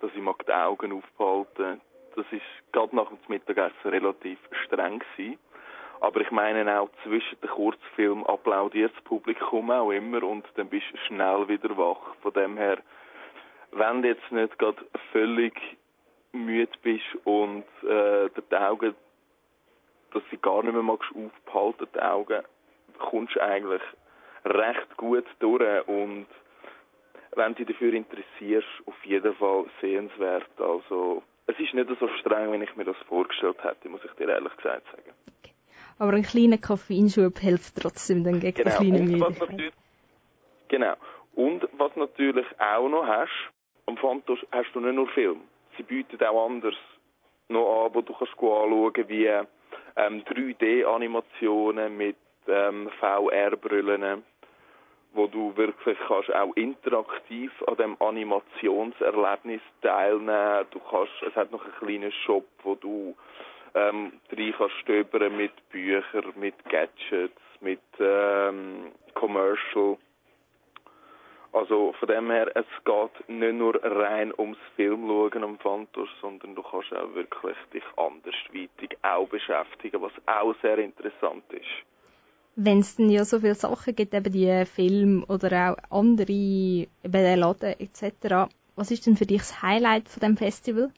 dass 0.00 0.11
ich 0.15 0.23
mag 0.23 0.47
die 0.47 0.53
Augen 0.53 0.93
aufbehalten. 0.93 1.83
Das 2.17 2.25
ist 2.31 2.73
gerade 2.73 2.97
nach 2.97 3.09
dem 3.09 3.19
Mittagessen 3.29 3.91
relativ 3.91 4.38
streng 4.65 5.00
gewesen. 5.00 5.38
Aber 6.00 6.21
ich 6.21 6.31
meine 6.31 6.81
auch 6.81 6.90
zwischen 7.02 7.40
den 7.40 7.50
Kurzfilmen 7.50 8.25
applaudiert 8.26 8.93
das 8.95 9.05
Publikum 9.05 9.71
auch 9.71 9.90
immer 9.90 10.23
und 10.23 10.45
dann 10.55 10.69
bist 10.69 10.87
du 10.93 10.97
schnell 11.07 11.49
wieder 11.49 11.76
wach. 11.76 12.14
Von 12.23 12.33
dem 12.33 12.57
her, 12.57 12.78
wenn 13.73 14.02
du 14.02 14.09
jetzt 14.09 14.31
nicht 14.31 14.59
gerade 14.59 14.85
völlig 15.12 15.55
müde 16.33 16.71
bist 16.83 17.05
und 17.25 17.64
äh, 17.83 18.28
die 18.50 18.57
Augen, 18.57 18.95
dass 20.12 20.23
sie 20.31 20.38
gar 20.38 20.62
nicht 20.62 20.73
mehr 20.73 20.83
magst 20.83 21.11
aufbehalten, 21.14 21.88
die 21.95 22.00
Augen, 22.00 22.43
kommst 22.99 23.35
du 23.35 23.40
eigentlich 23.40 23.83
recht 24.45 24.97
gut 24.97 25.26
durch 25.40 25.88
und 25.88 26.26
wenn 27.33 27.55
du 27.55 27.64
dich 27.64 27.76
dafür 27.76 27.93
interessierst, 27.93 28.67
auf 28.87 29.05
jeden 29.05 29.35
Fall 29.35 29.67
sehenswert. 29.81 30.49
Also 30.59 31.23
es 31.47 31.59
ist 31.59 31.75
nicht 31.75 31.88
so 32.00 32.09
streng, 32.21 32.52
wie 32.52 32.64
ich 32.64 32.76
mir 32.76 32.85
das 32.85 32.97
vorgestellt 33.09 33.62
hätte, 33.62 33.88
muss 33.88 34.05
ich 34.05 34.12
dir 34.12 34.28
ehrlich 34.28 34.57
gesagt 34.57 34.87
sagen. 34.90 35.38
Aber 35.99 36.12
ein 36.12 36.23
kleiner 36.23 36.59
Koffeinschub 36.59 37.38
hilft 37.38 37.76
trotzdem 37.76 38.25
dann 38.25 38.40
gegen 38.40 38.62
Genau. 38.62 38.78
die 38.81 38.90
kleine 38.90 39.02
Und 39.02 39.21
was 39.21 39.28
Müdigkeit. 39.31 39.50
natürlich, 39.50 39.73
genau. 40.69 40.95
Und 41.35 41.69
was 41.78 41.97
natürlich 41.97 42.47
auch 42.59 42.88
noch 42.88 43.07
hast, 43.07 43.31
am 43.87 43.97
Fantos 43.97 44.38
hast 44.52 44.73
du 44.75 44.81
nicht 44.81 44.95
nur 44.95 45.09
Film. 45.09 45.40
Sie 45.76 45.83
bieten 45.83 46.23
auch 46.25 46.47
anders 46.47 46.75
noch 47.49 47.87
an, 47.87 47.95
wo 47.95 48.00
du 48.02 48.12
kannst 48.12 48.33
anschauen 48.35 49.09
wie 49.09 49.26
ähm, 49.26 50.23
3D-Animationen 50.25 51.97
mit 51.97 52.17
ähm, 52.47 52.90
VR-Brillen, 53.00 54.23
wo 55.14 55.26
du 55.26 55.57
wirklich 55.57 55.97
kannst 56.07 56.33
auch 56.35 56.55
interaktiv 56.57 57.50
an 57.67 57.76
dem 57.76 57.97
Animationserlebnis 58.00 59.61
teilnehmen. 59.83 60.67
Du 60.71 60.81
kannst, 60.81 61.12
es 61.26 61.35
hat 61.35 61.50
noch 61.50 61.64
einen 61.64 61.75
kleinen 61.78 62.12
Shop, 62.12 62.45
wo 62.62 62.75
du 62.75 63.17
ähm, 63.75 64.13
rein 64.31 64.53
kannst 64.53 64.77
stöbern 64.83 65.37
mit 65.37 65.53
Büchern, 65.71 66.33
mit 66.37 66.55
Gadgets, 66.69 67.41
mit 67.61 67.81
ähm, 67.99 68.93
Commercial. 69.15 69.99
Also 71.53 71.95
von 71.99 72.09
dem 72.09 72.31
her, 72.31 72.55
es 72.55 72.67
geht 72.85 73.29
nicht 73.29 73.55
nur 73.55 73.75
rein 73.83 74.33
ums 74.37 74.59
Filmschauen 74.77 75.43
am 75.43 75.59
Fantos, 75.59 76.09
sondern 76.21 76.55
du 76.55 76.63
kannst 76.63 76.93
auch 76.93 77.15
wirklich 77.15 77.57
dich 77.73 77.85
andersweitig 77.97 78.99
auch 79.03 79.29
beschäftigen, 79.29 80.03
was 80.03 80.13
auch 80.27 80.55
sehr 80.61 80.79
interessant 80.79 81.45
ist. 81.51 81.65
Wenn 82.55 82.81
es 82.81 82.97
dann 82.97 83.09
ja 83.09 83.25
so 83.25 83.41
viele 83.41 83.55
Sachen 83.55 83.95
gibt, 83.95 84.15
eben 84.15 84.33
die 84.33 84.65
Filme 84.67 85.25
oder 85.27 85.71
auch 85.71 85.99
andere, 85.99 86.33
eben 86.33 86.89
den 87.13 87.39
Laden 87.39 87.75
etc. 87.79 88.51
Was 88.77 88.91
ist 88.91 89.07
denn 89.07 89.17
für 89.17 89.27
dich 89.27 89.39
das 89.39 89.63
Highlight 89.63 90.09
von 90.09 90.21
dem 90.21 90.37
Festival? 90.37 90.93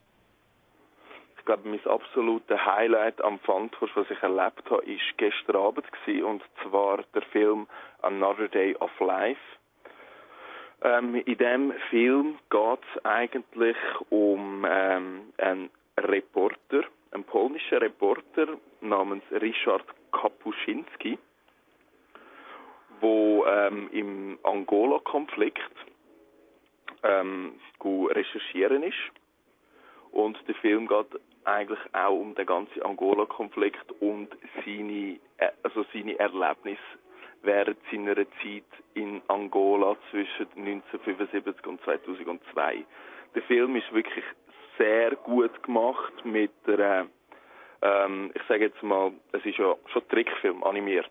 Glaube, 1.50 1.68
mein 1.68 1.84
absolutes 1.84 2.64
Highlight 2.64 3.20
am 3.24 3.40
Fantos, 3.40 3.90
was 3.96 4.08
ich 4.08 4.22
erlebt 4.22 4.70
habe, 4.70 4.84
ist 4.84 5.02
gestern 5.16 5.56
Abend 5.56 5.84
gewesen, 5.90 6.22
und 6.22 6.42
zwar 6.62 7.02
der 7.12 7.22
Film 7.22 7.66
Another 8.02 8.46
Day 8.46 8.76
of 8.76 8.92
Life. 9.00 9.40
Ähm, 10.82 11.16
in 11.16 11.38
dem 11.38 11.72
Film 11.90 12.38
geht 12.50 12.78
es 12.94 13.04
eigentlich 13.04 13.76
um 14.10 14.64
ähm, 14.64 15.32
einen 15.38 15.70
Reporter, 15.98 16.84
einen 17.10 17.24
polnischen 17.24 17.78
Reporter 17.78 18.46
namens 18.80 19.24
Richard 19.32 19.86
Kapuschinski, 20.12 21.18
wo 23.00 23.44
ähm, 23.44 23.90
im 23.90 24.38
Angola-Konflikt 24.44 25.74
ähm, 27.02 27.54
recherchieren 27.82 28.84
ist. 28.84 29.19
Und 30.12 30.36
der 30.48 30.54
Film 30.56 30.86
geht 30.86 31.20
eigentlich 31.44 31.78
auch 31.92 32.12
um 32.12 32.34
den 32.34 32.46
ganzen 32.46 32.82
Angola-Konflikt 32.82 33.92
und 34.00 34.28
seine, 34.64 35.18
äh, 35.38 35.50
also 35.62 35.84
seine 35.92 36.18
Erlebnisse 36.18 36.78
während 37.42 37.78
seiner 37.90 38.14
Zeit 38.14 38.64
in 38.94 39.22
Angola 39.28 39.96
zwischen 40.10 40.46
1975 40.56 41.66
und 41.66 41.82
2002. 41.84 42.84
Der 43.34 43.42
Film 43.42 43.76
ist 43.76 43.92
wirklich 43.92 44.24
sehr 44.76 45.14
gut 45.16 45.62
gemacht 45.62 46.12
mit 46.24 46.50
der, 46.66 47.06
ähm, 47.82 48.30
ich 48.34 48.42
sage 48.48 48.66
jetzt 48.66 48.82
mal, 48.82 49.12
es 49.32 49.44
ist 49.44 49.58
ja 49.58 49.74
schon 49.92 50.08
Trickfilm 50.08 50.62
animiert, 50.64 51.10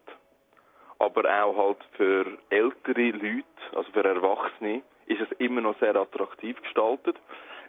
aber 1.00 1.24
auch 1.44 1.58
halt 1.58 1.78
für 1.94 2.38
ältere 2.50 3.12
Leute, 3.12 3.46
also 3.76 3.92
für 3.92 4.04
Erwachsene, 4.04 4.82
ist 5.08 5.22
es 5.22 5.32
immer 5.40 5.62
noch 5.62 5.80
sehr 5.80 5.96
attraktiv 5.96 6.62
gestaltet, 6.62 7.16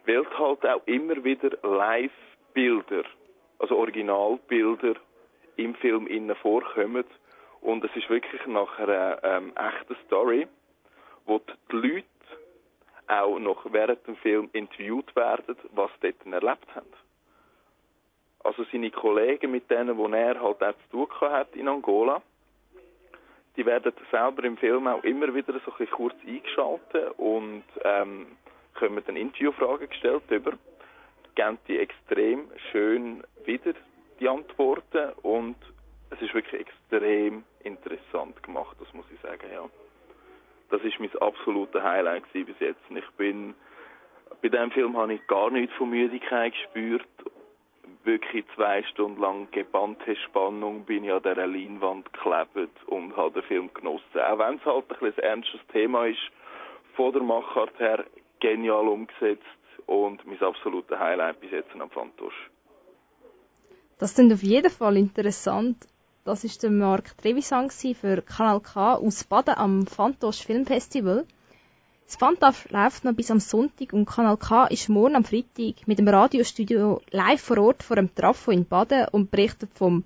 weil 0.05 0.25
halt 0.37 0.65
auch 0.65 0.81
immer 0.85 1.23
wieder 1.23 1.51
Live-Bilder, 1.61 3.03
also 3.59 3.77
Originalbilder 3.77 4.95
im 5.57 5.75
Film 5.75 6.07
innen 6.07 6.35
vorkommen 6.35 7.05
und 7.61 7.83
es 7.83 7.95
ist 7.95 8.09
wirklich 8.09 8.45
nach 8.47 8.79
einer 8.79 9.23
ähm, 9.23 9.53
echten 9.55 9.95
Story, 10.05 10.47
wo 11.25 11.39
die 11.39 11.75
Leute 11.75 12.05
auch 13.07 13.37
noch 13.39 13.71
während 13.71 14.05
dem 14.07 14.15
Film 14.17 14.49
interviewt 14.53 15.15
werden, 15.15 15.55
was 15.73 15.91
sie 16.01 16.13
dort 16.13 16.43
erlebt 16.43 16.75
haben. 16.75 16.87
Also 18.43 18.65
seine 18.71 18.89
Kollegen, 18.89 19.51
mit 19.51 19.69
denen, 19.69 19.97
wo 19.97 20.07
er 20.07 20.41
halt 20.41 20.63
auch 20.63 20.73
zu 20.89 21.05
tun 21.05 21.29
hat 21.29 21.55
in 21.55 21.67
Angola, 21.67 22.21
die 23.55 23.65
werden 23.65 23.93
selber 24.09 24.43
im 24.43 24.57
Film 24.57 24.87
auch 24.87 25.03
immer 25.03 25.33
wieder 25.33 25.53
so 25.65 25.73
ein 25.77 25.89
kurz 25.91 26.15
eingeschaltet 26.25 27.13
und 27.17 27.63
ähm, 27.83 28.27
können 28.81 29.03
dann 29.05 29.15
Interviewfragen 29.15 29.89
gestellt 29.89 30.23
über, 30.29 30.53
geben 31.35 31.59
die 31.67 31.77
extrem 31.77 32.47
schön 32.71 33.23
wieder 33.45 33.73
die 34.19 34.27
Antworten 34.27 35.13
und 35.21 35.55
es 36.09 36.19
ist 36.19 36.33
wirklich 36.33 36.61
extrem 36.61 37.43
interessant 37.63 38.41
gemacht, 38.41 38.75
das 38.79 38.91
muss 38.93 39.05
ich 39.13 39.19
sagen, 39.21 39.45
ja. 39.53 39.69
Das 40.71 40.81
ist 40.81 40.99
mein 40.99 41.15
absoluter 41.21 41.83
Highlight 41.83 42.23
bis 42.33 42.59
jetzt. 42.59 42.81
Ich 42.89 43.09
bin, 43.17 43.53
bei 44.41 44.49
dem 44.49 44.71
Film 44.71 44.97
habe 44.97 45.13
ich 45.13 45.27
gar 45.27 45.51
nichts 45.51 45.75
von 45.75 45.89
Müdigkeit 45.89 46.53
gespürt. 46.53 47.05
Wirklich 48.03 48.45
zwei 48.55 48.81
Stunden 48.83 49.21
lang 49.21 49.47
gebannte 49.51 50.15
Spannung 50.15 50.85
bin 50.85 51.03
ich 51.03 51.11
an 51.11 51.21
dieser 51.21 51.45
Leinwand 51.45 52.11
geklebt 52.13 52.83
und 52.87 53.15
habe 53.15 53.41
den 53.41 53.43
Film 53.43 53.69
genossen. 53.73 54.19
Auch 54.19 54.39
wenn 54.39 54.55
es 54.55 54.65
halt 54.65 54.85
ein 54.89 55.07
ein 55.07 55.19
ernstes 55.19 55.61
Thema 55.71 56.07
ist, 56.07 56.31
von 56.95 57.13
der 57.13 57.21
Machart 57.21 57.77
her 57.79 58.05
genial 58.41 58.87
umgesetzt 58.89 59.45
und 59.85 60.25
mein 60.25 60.41
absoluter 60.41 60.99
Highlight 60.99 61.39
bis 61.39 61.51
jetzt 61.51 61.71
am 61.79 61.89
Fantosch. 61.89 62.49
Das 63.99 64.15
sind 64.15 64.33
auf 64.33 64.43
jeden 64.43 64.71
Fall 64.71 64.97
interessant. 64.97 65.77
Das 66.25 66.43
ist 66.43 66.63
der 66.63 66.71
Mark 66.71 67.17
Trevisan 67.17 67.69
für 67.69 68.21
Kanal 68.21 68.59
K 68.59 68.95
aus 68.95 69.23
Baden 69.23 69.55
am 69.55 69.87
Fantosch 69.87 70.43
Filmfestival. 70.45 71.25
Das 72.05 72.15
Fantosch 72.15 72.69
läuft 72.69 73.05
noch 73.05 73.13
bis 73.13 73.31
am 73.31 73.39
Sonntag 73.39 73.93
und 73.93 74.05
Kanal 74.05 74.37
K 74.37 74.65
ist 74.67 74.89
morgen 74.89 75.15
am 75.15 75.23
Freitag 75.23 75.87
mit 75.87 75.99
dem 75.99 76.07
Radiostudio 76.07 77.01
live 77.11 77.41
vor 77.41 77.59
Ort 77.59 77.83
vor 77.83 77.95
dem 77.95 78.13
Trafo 78.13 78.51
in 78.51 78.65
Baden 78.65 79.07
und 79.11 79.31
berichtet 79.31 79.71
vom 79.73 80.03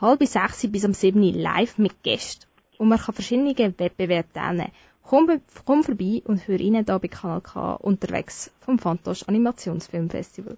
halb 0.00 0.22
sechs 0.24 0.70
bis 0.70 0.84
am 0.84 0.94
sieben 0.94 1.22
live 1.22 1.76
mit 1.78 2.02
Gästen. 2.02 2.46
Und 2.78 2.88
man 2.88 2.98
kann 2.98 3.14
verschiedene 3.14 3.56
Wettbewerbe 3.58 4.32
teilnehmen. 4.32 4.72
Komm, 5.10 5.28
komm 5.64 5.82
vorbei 5.82 6.22
und 6.24 6.46
hör 6.46 6.60
Ihnen 6.60 6.84
hier 6.86 6.98
bei 7.00 7.08
Kanal 7.08 7.40
K 7.40 7.74
unterwegs 7.74 8.52
vom 8.60 8.78
Fantosch 8.78 9.24
Animationsfilmfestival. 9.26 10.56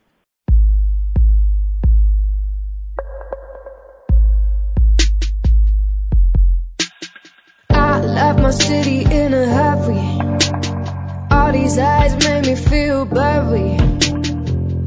left 7.70 8.40
my 8.40 8.50
city 8.50 9.00
in 9.04 9.32
a 9.32 9.46
hurry. 9.46 10.18
All 11.30 11.52
these 11.52 11.78
eyes 11.78 12.12
make 12.22 12.44
me 12.44 12.54
feel 12.54 13.06
blurry. 13.06 13.78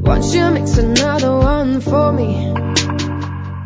Won't 0.04 0.32
you 0.32 0.48
mix 0.52 0.78
another 0.78 1.38
one 1.38 1.80
for 1.80 2.12
me? 2.12 2.54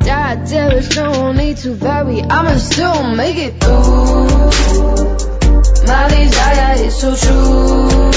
Dad, 0.02 0.46
there 0.46 0.78
is 0.78 0.96
no 0.96 1.32
need 1.32 1.58
to 1.58 1.74
vary. 1.74 2.22
I'ma 2.22 2.56
still 2.56 3.14
make 3.14 3.36
it 3.36 3.60
through. 3.62 5.39
My 5.86 6.08
desire 6.08 6.74
is 6.84 6.94
so 7.00 7.14
true. 7.16 8.12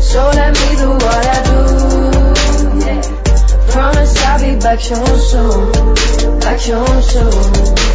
So 0.00 0.30
let 0.34 0.52
me 0.60 0.76
do 0.76 0.90
what 0.90 1.26
I 1.26 1.42
do. 1.48 1.58
Yeah. 2.84 3.02
Promise 3.70 4.22
I'll 4.24 4.40
be 4.40 4.60
back 4.60 4.80
home 4.80 5.18
soon. 5.30 6.40
Back 6.40 6.60
home 6.60 7.02
soon. 7.02 7.92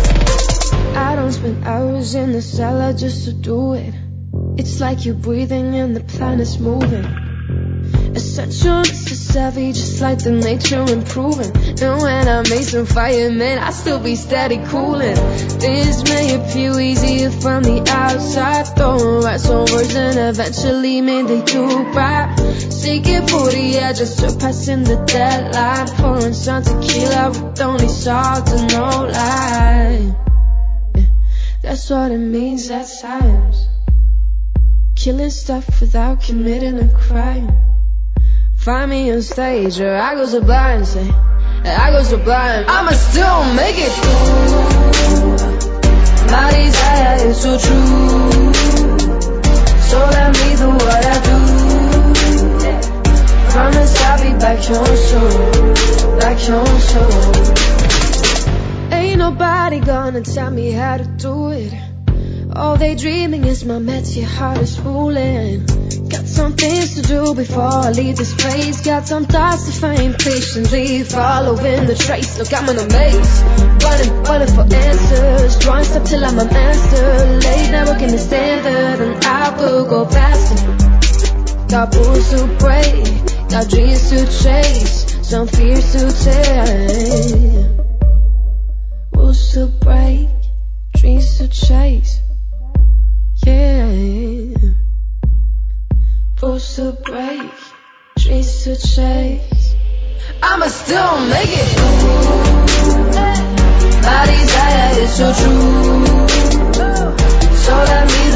I 0.96 1.16
don't 1.16 1.32
spend 1.32 1.68
hours 1.68 2.16
in 2.16 2.32
the 2.32 2.42
cellar 2.42 2.94
just 2.94 3.26
to 3.26 3.34
do 3.34 3.74
it. 3.74 3.94
It's 4.58 4.80
like 4.80 5.06
you're 5.06 5.16
breathing 5.16 5.76
and 5.76 5.96
the 5.96 6.02
planet's 6.02 6.58
moving. 6.58 7.27
Essential 8.38 8.78
necessary, 8.78 9.74
just 9.74 10.00
like 10.00 10.20
the 10.20 10.30
nature 10.30 10.82
improving. 10.82 11.50
And 11.82 12.02
when 12.04 12.28
I 12.28 12.44
make 12.48 12.66
some 12.66 12.86
firemen, 12.86 13.58
I 13.58 13.72
still 13.72 14.00
be 14.00 14.16
steady 14.16 14.58
cooling. 14.58 15.16
This 15.58 16.04
may 16.04 16.36
appear 16.36 16.80
easier 16.80 17.32
from 17.32 17.64
the 17.64 17.80
outside, 17.90 18.68
throwing 18.78 19.24
rats 19.24 19.50
on 19.50 19.66
words 19.74 19.96
and 19.96 20.20
eventually 20.20 21.02
made 21.02 21.26
they 21.26 21.42
do 21.46 21.66
right. 21.98 22.32
Seeking 22.70 23.26
for 23.26 23.50
the 23.50 23.80
edge, 23.80 23.98
just 23.98 24.20
surpassing 24.20 24.84
the 24.84 25.04
deadline. 25.08 25.88
Pouring 25.98 26.34
some 26.34 26.62
tequila 26.62 27.32
with 27.32 27.60
only 27.60 27.88
salt 27.88 28.48
and 28.52 28.72
no 28.72 29.08
lime. 29.18 30.16
That's 31.64 31.90
what 31.90 32.12
it 32.12 32.20
means 32.20 32.70
at 32.70 32.86
times. 33.02 33.68
Killing 34.96 35.32
stuff 35.32 35.82
without 35.82 36.22
committing 36.22 36.78
a 36.78 36.90
crime. 36.90 37.77
Find 38.68 38.92
me 38.92 39.10
on 39.12 39.22
stage 39.22 39.80
or 39.80 39.96
I 39.96 40.16
go 40.16 40.26
sublime, 40.26 40.84
say, 40.84 41.10
I 41.64 41.90
go 41.90 42.04
sublime. 42.04 42.66
I'ma 42.68 42.92
still 42.92 43.54
make 43.54 43.78
it 43.78 43.94
through. 43.96 45.38
My 46.30 46.52
desire 46.52 47.28
is 47.30 47.40
so 47.42 47.58
true. 47.58 48.52
So 49.88 49.98
let 50.16 50.34
me 50.36 50.56
do 50.58 50.68
what 50.68 51.06
I 51.06 51.18
do. 51.30 51.38
Promise 53.54 53.94
I'll 54.04 54.20
be 54.22 54.32
back 54.38 54.60
home 54.60 54.98
soon. 55.08 56.20
Back 56.20 56.38
home 56.38 56.80
soon. 56.92 57.24
Ain't 58.92 59.20
nobody 59.20 59.80
gonna 59.80 60.24
tell 60.24 60.52
me 60.52 60.72
how 60.72 60.98
to 60.98 61.06
do 61.06 61.52
it. 61.52 61.74
All 62.54 62.76
they 62.76 62.96
dreaming 62.96 63.46
is 63.46 63.64
my 63.64 63.76
meds, 63.76 64.18
your 64.18 64.28
heart 64.28 64.58
is 64.58 64.76
fooling. 64.78 65.77
Some 66.38 66.54
things 66.54 66.94
to 66.94 67.02
do 67.02 67.34
before 67.34 67.64
I 67.64 67.90
leave 67.90 68.16
this 68.16 68.32
place. 68.36 68.82
Got 68.86 69.08
some 69.08 69.26
thoughts 69.26 69.66
to 69.66 69.72
find 69.72 70.14
patiently, 70.20 71.02
following 71.02 71.88
the 71.88 71.96
trace. 71.96 72.38
Look, 72.38 72.54
I'm 72.54 72.70
in 72.70 72.78
a 72.78 72.86
maze, 72.94 73.42
running, 73.84 74.22
running 74.22 74.54
for 74.54 74.62
answers. 74.72 75.58
Drawing 75.58 75.84
step 75.84 76.06
till 76.06 76.24
I'm 76.24 76.38
a 76.38 76.46
master. 76.46 77.26
Late 77.42 77.72
now 77.72 77.88
working 77.88 78.12
the 78.12 78.20
standard, 78.20 79.02
and 79.04 79.26
I 79.26 79.58
will 79.58 79.90
go 79.90 80.06
faster. 80.06 80.68
Got 81.70 81.92
bulls 81.94 82.30
to 82.30 82.46
break, 82.60 83.50
got 83.50 83.68
dreams 83.68 84.10
to 84.12 84.26
chase, 84.44 85.28
some 85.28 85.48
fears 85.48 85.92
to 85.94 86.12
take 86.24 87.66
rules 89.16 89.54
to 89.54 89.66
break, 89.82 90.30
dreams 90.94 91.40
to 91.40 91.48
chase. 91.48 92.22
Yeah. 93.44 94.37
To 96.78 96.92
break, 96.92 97.52
dreams 98.20 98.64
to 98.66 98.76
chase. 98.76 99.74
I'ma 100.44 100.68
still 100.68 101.20
make 101.26 101.50
it. 101.50 101.78
My 104.06 104.26
desire 104.30 105.02
is 105.02 105.12
so 105.18 105.34
true. 105.34 106.28
So 107.66 107.74
let 107.74 108.06
me 108.06 108.27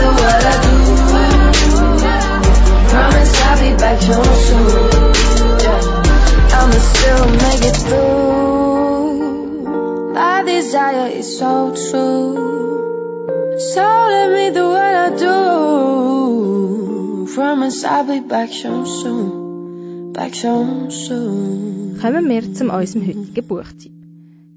promise 17.72 17.88
I'll 17.88 18.06
be 18.06 18.28
back 18.28 18.52
so 18.52 18.86
soon. 18.86 20.12
Back 20.14 20.36
so 20.36 20.90
soon. 20.90 21.98
Kommen 22.02 22.28
wir 22.30 22.54
zum 22.54 22.70
unserem 22.70 23.08
heutigen 23.08 23.48
Buchtipp. 23.48 23.94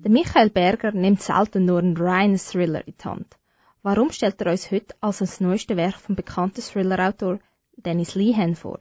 Der 0.02 0.10
Michael 0.10 0.50
Berger 0.50 0.92
nimmt 0.92 1.22
selten 1.22 1.64
nur 1.64 1.78
einen 1.78 1.96
reinen 1.96 2.38
Thriller 2.38 2.86
in 2.86 2.94
die 2.98 3.04
Hand. 3.04 3.36
Warum 3.82 4.10
stellt 4.10 4.40
er 4.40 4.50
uns 4.50 4.70
heute 4.70 4.94
als 5.00 5.18
das 5.18 5.40
neueste 5.40 5.76
Werk 5.76 5.94
vom 5.94 6.16
bekannten 6.16 6.60
Thriller-Autor 6.60 7.38
Dennis 7.76 8.14
Lehan 8.14 8.56
vor? 8.56 8.80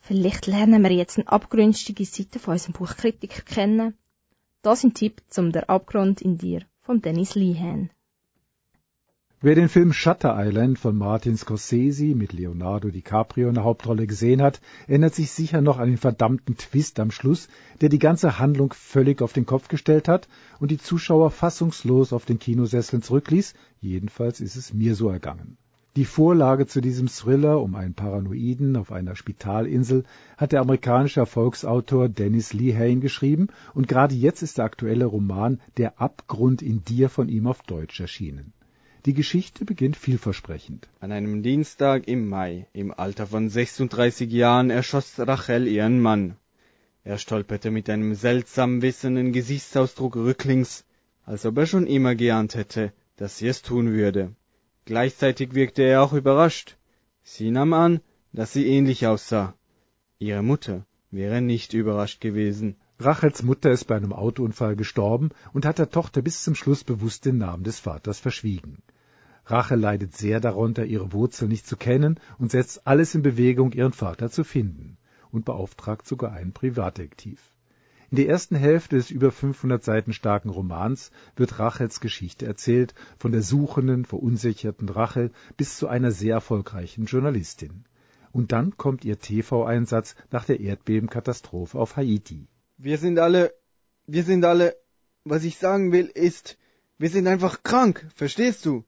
Vielleicht 0.00 0.46
lernen 0.46 0.82
wir 0.82 0.92
jetzt 0.92 1.18
eine 1.18 1.28
abgründige 1.28 2.04
Seite 2.04 2.38
von 2.38 2.52
unserem 2.52 2.74
Buchkritiker 2.74 3.42
kennen. 3.42 3.94
Das 4.62 4.82
sind 4.82 4.96
Tipp 4.96 5.22
zum 5.28 5.52
Der 5.52 5.70
Abgrund 5.70 6.20
in 6.20 6.36
dir 6.36 6.62
von 6.82 7.00
Dennis 7.00 7.34
Lehan. 7.34 7.90
Wer 9.42 9.54
den 9.54 9.70
Film 9.70 9.94
Shutter 9.94 10.36
Island 10.36 10.78
von 10.78 10.98
Martin 10.98 11.34
Scorsese 11.34 12.14
mit 12.14 12.34
Leonardo 12.34 12.90
DiCaprio 12.90 13.48
in 13.48 13.54
der 13.54 13.64
Hauptrolle 13.64 14.06
gesehen 14.06 14.42
hat, 14.42 14.60
erinnert 14.86 15.14
sich 15.14 15.30
sicher 15.30 15.62
noch 15.62 15.78
an 15.78 15.88
den 15.88 15.96
verdammten 15.96 16.58
Twist 16.58 17.00
am 17.00 17.10
Schluss, 17.10 17.48
der 17.80 17.88
die 17.88 17.98
ganze 17.98 18.38
Handlung 18.38 18.74
völlig 18.74 19.22
auf 19.22 19.32
den 19.32 19.46
Kopf 19.46 19.68
gestellt 19.68 20.08
hat 20.08 20.28
und 20.58 20.70
die 20.70 20.76
Zuschauer 20.76 21.30
fassungslos 21.30 22.12
auf 22.12 22.26
den 22.26 22.38
Kinosesseln 22.38 23.00
zurückließ. 23.00 23.54
Jedenfalls 23.80 24.42
ist 24.42 24.56
es 24.56 24.74
mir 24.74 24.94
so 24.94 25.08
ergangen. 25.08 25.56
Die 25.96 26.04
Vorlage 26.04 26.66
zu 26.66 26.82
diesem 26.82 27.08
Thriller 27.08 27.62
um 27.62 27.76
einen 27.76 27.94
Paranoiden 27.94 28.76
auf 28.76 28.92
einer 28.92 29.16
Spitalinsel 29.16 30.04
hat 30.36 30.52
der 30.52 30.60
amerikanische 30.60 31.20
Erfolgsautor 31.20 32.10
Dennis 32.10 32.52
Lehane 32.52 33.00
geschrieben 33.00 33.48
und 33.72 33.88
gerade 33.88 34.14
jetzt 34.14 34.42
ist 34.42 34.58
der 34.58 34.66
aktuelle 34.66 35.06
Roman 35.06 35.62
Der 35.78 35.98
Abgrund 35.98 36.60
in 36.60 36.84
dir 36.84 37.08
von 37.08 37.30
ihm 37.30 37.46
auf 37.46 37.62
Deutsch 37.62 38.00
erschienen. 38.00 38.52
Die 39.06 39.14
Geschichte 39.14 39.64
beginnt 39.64 39.96
vielversprechend. 39.96 40.86
An 41.00 41.10
einem 41.10 41.42
Dienstag 41.42 42.06
im 42.06 42.28
Mai, 42.28 42.66
im 42.74 42.92
Alter 42.92 43.26
von 43.26 43.48
36 43.48 44.30
Jahren, 44.30 44.68
erschoss 44.68 45.18
Rachel 45.18 45.66
ihren 45.66 46.00
Mann. 46.00 46.36
Er 47.02 47.16
stolperte 47.16 47.70
mit 47.70 47.88
einem 47.88 48.14
seltsam 48.14 48.82
wissenden 48.82 49.32
Gesichtsausdruck 49.32 50.16
rücklings, 50.16 50.84
als 51.24 51.46
ob 51.46 51.56
er 51.56 51.66
schon 51.66 51.86
immer 51.86 52.14
geahnt 52.14 52.54
hätte, 52.56 52.92
dass 53.16 53.38
sie 53.38 53.48
es 53.48 53.62
tun 53.62 53.90
würde. 53.90 54.34
Gleichzeitig 54.84 55.54
wirkte 55.54 55.82
er 55.82 56.02
auch 56.02 56.12
überrascht. 56.12 56.76
Sie 57.22 57.50
nahm 57.50 57.72
an, 57.72 58.00
dass 58.34 58.52
sie 58.52 58.66
ähnlich 58.66 59.06
aussah. 59.06 59.54
Ihre 60.18 60.42
Mutter 60.42 60.84
wäre 61.10 61.40
nicht 61.40 61.72
überrascht 61.72 62.20
gewesen. 62.20 62.76
Rachels 63.02 63.42
Mutter 63.42 63.70
ist 63.70 63.86
bei 63.86 63.96
einem 63.96 64.12
Autounfall 64.12 64.76
gestorben 64.76 65.30
und 65.54 65.64
hat 65.64 65.78
der 65.78 65.88
Tochter 65.88 66.20
bis 66.20 66.44
zum 66.44 66.54
Schluss 66.54 66.84
bewusst 66.84 67.24
den 67.24 67.38
Namen 67.38 67.64
des 67.64 67.80
Vaters 67.80 68.20
verschwiegen. 68.20 68.82
Rachel 69.46 69.80
leidet 69.80 70.14
sehr 70.14 70.38
darunter, 70.38 70.84
ihre 70.84 71.14
Wurzel 71.14 71.48
nicht 71.48 71.66
zu 71.66 71.78
kennen 71.78 72.20
und 72.36 72.50
setzt 72.50 72.86
alles 72.86 73.14
in 73.14 73.22
Bewegung, 73.22 73.72
ihren 73.72 73.94
Vater 73.94 74.30
zu 74.30 74.44
finden 74.44 74.98
und 75.30 75.46
beauftragt 75.46 76.06
sogar 76.06 76.32
einen 76.32 76.52
Privatdetektiv. 76.52 77.40
In 78.10 78.16
der 78.16 78.28
ersten 78.28 78.54
Hälfte 78.54 78.96
des 78.96 79.10
über 79.10 79.32
500 79.32 79.82
Seiten 79.82 80.12
starken 80.12 80.50
Romans 80.50 81.10
wird 81.36 81.58
Rachels 81.58 82.00
Geschichte 82.00 82.44
erzählt, 82.44 82.94
von 83.16 83.32
der 83.32 83.40
suchenden, 83.40 84.04
verunsicherten 84.04 84.90
Rachel 84.90 85.30
bis 85.56 85.78
zu 85.78 85.88
einer 85.88 86.10
sehr 86.10 86.34
erfolgreichen 86.34 87.06
Journalistin. 87.06 87.84
Und 88.30 88.52
dann 88.52 88.76
kommt 88.76 89.06
ihr 89.06 89.18
TV-Einsatz 89.18 90.16
nach 90.30 90.44
der 90.44 90.60
Erdbebenkatastrophe 90.60 91.78
auf 91.78 91.96
Haiti. 91.96 92.46
Wir 92.82 92.96
sind 92.96 93.18
alle, 93.18 93.52
wir 94.06 94.22
sind 94.24 94.42
alle, 94.42 94.74
was 95.24 95.44
ich 95.44 95.58
sagen 95.58 95.92
will, 95.92 96.06
ist, 96.06 96.56
wir 96.96 97.10
sind 97.10 97.26
einfach 97.26 97.62
krank, 97.62 98.06
verstehst 98.14 98.64
du? 98.64 98.84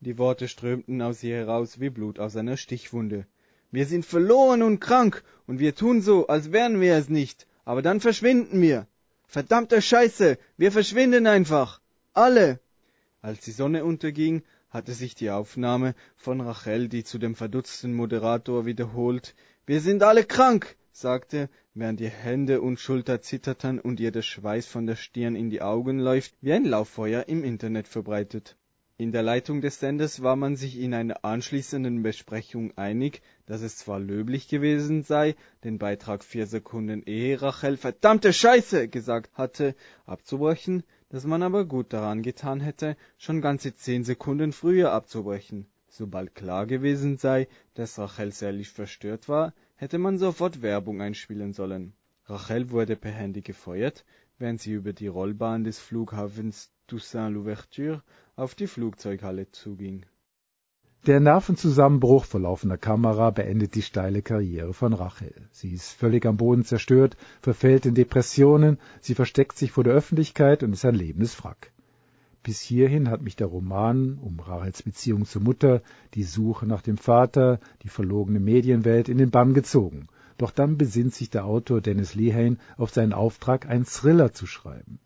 Die 0.00 0.18
Worte 0.18 0.48
strömten 0.48 1.00
aus 1.00 1.22
ihr 1.22 1.36
heraus 1.36 1.78
wie 1.78 1.88
Blut 1.88 2.18
aus 2.18 2.34
einer 2.34 2.56
Stichwunde. 2.56 3.28
Wir 3.70 3.86
sind 3.86 4.04
verloren 4.04 4.64
und 4.64 4.80
krank, 4.80 5.22
und 5.46 5.60
wir 5.60 5.76
tun 5.76 6.02
so, 6.02 6.26
als 6.26 6.50
wären 6.50 6.80
wir 6.80 6.96
es 6.96 7.08
nicht, 7.08 7.46
aber 7.64 7.80
dann 7.80 8.00
verschwinden 8.00 8.60
wir. 8.60 8.88
Verdammte 9.28 9.80
Scheiße, 9.80 10.36
wir 10.56 10.72
verschwinden 10.72 11.28
einfach. 11.28 11.80
Alle. 12.14 12.58
Als 13.22 13.38
die 13.42 13.52
Sonne 13.52 13.84
unterging, 13.84 14.42
hatte 14.68 14.94
sich 14.94 15.14
die 15.14 15.30
Aufnahme 15.30 15.94
von 16.16 16.40
Rachel, 16.40 16.88
die 16.88 17.04
zu 17.04 17.18
dem 17.18 17.36
verdutzten 17.36 17.94
Moderator 17.94 18.66
wiederholt, 18.66 19.36
wir 19.64 19.80
sind 19.80 20.02
alle 20.02 20.24
krank, 20.24 20.76
sagte, 20.90 21.48
während 21.78 22.00
ihr 22.00 22.10
Hände 22.10 22.60
und 22.60 22.80
Schulter 22.80 23.22
zitterten 23.22 23.78
und 23.78 24.00
ihr 24.00 24.10
der 24.10 24.22
Schweiß 24.22 24.66
von 24.66 24.86
der 24.86 24.96
Stirn 24.96 25.36
in 25.36 25.50
die 25.50 25.62
Augen 25.62 25.98
läuft, 26.00 26.34
wie 26.40 26.52
ein 26.52 26.64
Lauffeuer 26.64 27.28
im 27.28 27.44
Internet 27.44 27.86
verbreitet. 27.86 28.56
In 28.96 29.12
der 29.12 29.22
Leitung 29.22 29.60
des 29.60 29.78
Senders 29.78 30.22
war 30.24 30.34
man 30.34 30.56
sich 30.56 30.76
in 30.80 30.92
einer 30.92 31.24
anschließenden 31.24 32.02
Besprechung 32.02 32.76
einig, 32.76 33.22
dass 33.46 33.62
es 33.62 33.76
zwar 33.76 34.00
löblich 34.00 34.48
gewesen 34.48 35.04
sei, 35.04 35.36
den 35.62 35.78
Beitrag 35.78 36.24
vier 36.24 36.48
Sekunden 36.48 37.04
ehe 37.04 37.40
Rachel 37.40 37.76
verdammte 37.76 38.32
Scheiße 38.32 38.88
gesagt 38.88 39.30
hatte, 39.34 39.76
abzubrechen, 40.04 40.82
dass 41.10 41.26
man 41.26 41.44
aber 41.44 41.64
gut 41.64 41.92
daran 41.92 42.22
getan 42.22 42.58
hätte, 42.58 42.96
schon 43.18 43.40
ganze 43.40 43.72
zehn 43.76 44.02
Sekunden 44.02 44.50
früher 44.50 44.90
abzubrechen. 44.90 45.68
Sobald 45.86 46.34
klar 46.34 46.66
gewesen 46.66 47.18
sei, 47.18 47.46
dass 47.74 48.00
Rachel 48.00 48.32
sehr 48.32 48.52
verstört 48.64 49.28
war, 49.28 49.54
hätte 49.78 49.98
man 49.98 50.18
sofort 50.18 50.60
Werbung 50.60 51.00
einspielen 51.00 51.54
sollen. 51.54 51.94
Rachel 52.26 52.70
wurde 52.70 52.96
behändig 52.96 53.44
gefeuert, 53.44 54.04
während 54.38 54.60
sie 54.60 54.72
über 54.72 54.92
die 54.92 55.06
Rollbahn 55.06 55.64
des 55.64 55.78
Flughafens 55.78 56.70
Toussaint 56.88 57.34
Louverture 57.34 58.02
auf 58.34 58.54
die 58.54 58.66
Flugzeughalle 58.66 59.50
zuging. 59.52 60.04
Der 61.06 61.20
Nervenzusammenbruch 61.20 62.24
vor 62.24 62.40
laufender 62.40 62.76
Kamera 62.76 63.30
beendet 63.30 63.76
die 63.76 63.82
steile 63.82 64.20
Karriere 64.20 64.74
von 64.74 64.92
Rachel. 64.92 65.48
Sie 65.52 65.72
ist 65.72 65.92
völlig 65.92 66.26
am 66.26 66.36
Boden 66.36 66.64
zerstört, 66.64 67.16
verfällt 67.40 67.86
in 67.86 67.94
Depressionen, 67.94 68.78
sie 69.00 69.14
versteckt 69.14 69.56
sich 69.56 69.70
vor 69.70 69.84
der 69.84 69.94
Öffentlichkeit 69.94 70.64
und 70.64 70.72
ist 70.72 70.84
ein 70.84 70.96
lebendes 70.96 71.42
Wrack. 71.42 71.72
Bis 72.48 72.62
hierhin 72.62 73.10
hat 73.10 73.20
mich 73.20 73.36
der 73.36 73.48
Roman 73.48 74.16
um 74.22 74.40
Rachels 74.40 74.82
Beziehung 74.82 75.26
zur 75.26 75.42
Mutter, 75.42 75.82
die 76.14 76.22
Suche 76.22 76.64
nach 76.64 76.80
dem 76.80 76.96
Vater, 76.96 77.60
die 77.82 77.90
verlogene 77.90 78.40
Medienwelt 78.40 79.10
in 79.10 79.18
den 79.18 79.30
Bann 79.30 79.52
gezogen. 79.52 80.06
Doch 80.38 80.50
dann 80.50 80.78
besinnt 80.78 81.12
sich 81.12 81.28
der 81.28 81.44
Autor 81.44 81.82
Dennis 81.82 82.14
Lehane 82.14 82.56
auf 82.78 82.88
seinen 82.88 83.12
Auftrag, 83.12 83.68
einen 83.68 83.84
Thriller 83.84 84.32
zu 84.32 84.46
schreiben. 84.46 84.98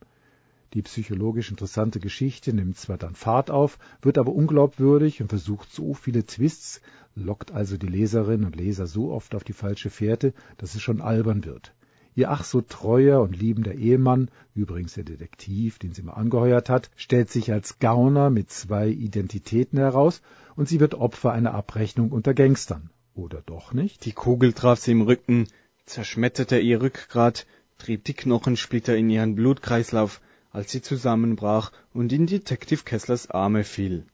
Die 0.73 0.83
psychologisch 0.83 1.51
interessante 1.51 1.99
Geschichte 1.99 2.53
nimmt 2.53 2.77
zwar 2.77 2.97
dann 2.97 3.17
Fahrt 3.17 3.51
auf, 3.51 3.81
wird 4.03 4.19
aber 4.19 4.33
unglaubwürdig 4.33 5.21
und 5.21 5.27
versucht 5.27 5.73
so 5.73 5.95
viele 5.95 6.25
Twists, 6.25 6.81
lockt 7.17 7.51
also 7.51 7.77
die 7.77 7.89
Leserinnen 7.89 8.47
und 8.47 8.55
Leser 8.55 8.87
so 8.87 9.11
oft 9.11 9.35
auf 9.35 9.43
die 9.43 9.53
falsche 9.53 9.91
Fährte, 9.91 10.33
dass 10.59 10.77
es 10.77 10.81
schon 10.81 11.01
albern 11.01 11.45
wird. 11.45 11.75
Ihr 12.15 12.31
ach 12.31 12.45
so 12.45 12.61
treuer 12.61 13.23
und 13.23 13.39
liebender 13.39 13.75
Ehemann, 13.75 14.31
übrigens 14.55 14.95
der 14.95 15.05
Detektiv, 15.05 15.79
den 15.79 15.95
sie 15.95 16.03
mal 16.03 16.13
angeheuert 16.13 16.69
hat, 16.69 16.91
stellt 16.95 17.31
sich 17.31 17.53
als 17.53 17.79
Gauner 17.79 18.29
mit 18.29 18.51
zwei 18.51 18.89
Identitäten 18.89 19.79
heraus 19.79 20.21
und 20.55 20.69
sie 20.69 20.79
wird 20.79 20.95
Opfer 20.95 21.33
einer 21.33 21.55
Abrechnung 21.55 22.13
unter 22.13 22.35
Gangstern. 22.35 22.91
Oder 23.15 23.43
doch 23.47 23.73
nicht? 23.73 24.05
Die 24.05 24.13
Kugel 24.13 24.53
traf 24.53 24.79
sie 24.79 24.93
im 24.93 25.03
Rücken, 25.03 25.49
zerschmetterte 25.87 26.59
ihr 26.59 26.83
Rückgrat, 26.83 27.47
trieb 27.79 28.05
die 28.05 28.15
Knochensplitter 28.15 28.97
in 28.97 29.09
ihren 29.09 29.35
Blutkreislauf, 29.35 30.21
als 30.51 30.71
sie 30.71 30.83
zusammenbrach 30.83 31.73
und 31.95 32.13
in 32.13 32.27
Detective 32.27 32.85
Kesslers 32.85 33.31
Arme 33.31 33.65
fiel. 33.65 34.05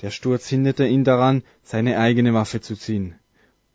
Der 0.00 0.10
Sturz 0.10 0.48
hinderte 0.48 0.86
ihn 0.86 1.04
daran, 1.04 1.42
seine 1.62 1.98
eigene 1.98 2.32
Waffe 2.32 2.60
zu 2.60 2.74
ziehen. 2.74 3.16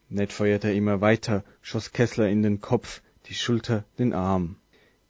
Ned 0.09 0.33
feuerte 0.33 0.71
immer 0.71 1.01
weiter, 1.01 1.43
schoss 1.61 1.91
Kessler 1.91 2.29
in 2.29 2.41
den 2.41 2.61
Kopf, 2.61 3.01
die 3.27 3.33
Schulter, 3.33 3.85
den 3.99 4.13
Arm. 4.13 4.57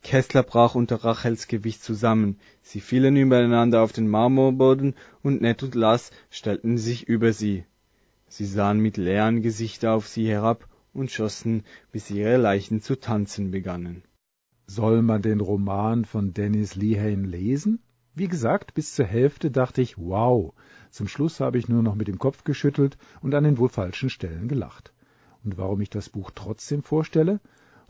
Kessler 0.03 0.43
brach 0.43 0.75
unter 0.75 1.03
Rachels 1.03 1.47
Gewicht 1.47 1.81
zusammen. 1.81 2.37
Sie 2.61 2.81
fielen 2.81 3.15
übereinander 3.15 3.81
auf 3.81 3.93
den 3.93 4.07
Marmorboden 4.07 4.95
und 5.21 5.41
Ned 5.41 5.63
und 5.63 5.75
Lars 5.75 6.11
stellten 6.29 6.77
sich 6.77 7.07
über 7.07 7.33
sie. 7.33 7.65
Sie 8.27 8.45
sahen 8.45 8.79
mit 8.79 8.97
leeren 8.97 9.41
Gesichtern 9.41 9.93
auf 9.93 10.07
sie 10.07 10.27
herab 10.27 10.67
und 10.93 11.09
schossen, 11.09 11.63
bis 11.91 12.09
ihre 12.11 12.37
Leichen 12.37 12.81
zu 12.81 12.99
tanzen 12.99 13.51
begannen. 13.51 14.03
Soll 14.67 15.01
man 15.01 15.21
den 15.21 15.39
Roman 15.39 16.05
von 16.05 16.33
Dennis 16.33 16.75
Lehane 16.75 17.27
lesen? 17.27 17.79
Wie 18.15 18.27
gesagt, 18.27 18.73
bis 18.73 18.93
zur 18.93 19.05
Hälfte 19.05 19.51
dachte 19.51 19.81
ich, 19.81 19.97
wow. 19.97 20.53
Zum 20.91 21.07
Schluss 21.07 21.39
habe 21.39 21.57
ich 21.57 21.67
nur 21.67 21.81
noch 21.81 21.95
mit 21.95 22.07
dem 22.07 22.19
Kopf 22.19 22.43
geschüttelt 22.43 22.97
und 23.21 23.33
an 23.33 23.43
den 23.43 23.57
wohl 23.57 23.69
falschen 23.69 24.09
Stellen 24.09 24.47
gelacht. 24.47 24.93
Und 25.43 25.57
warum 25.57 25.81
ich 25.81 25.89
das 25.89 26.09
Buch 26.09 26.31
trotzdem 26.33 26.83
vorstelle? 26.83 27.39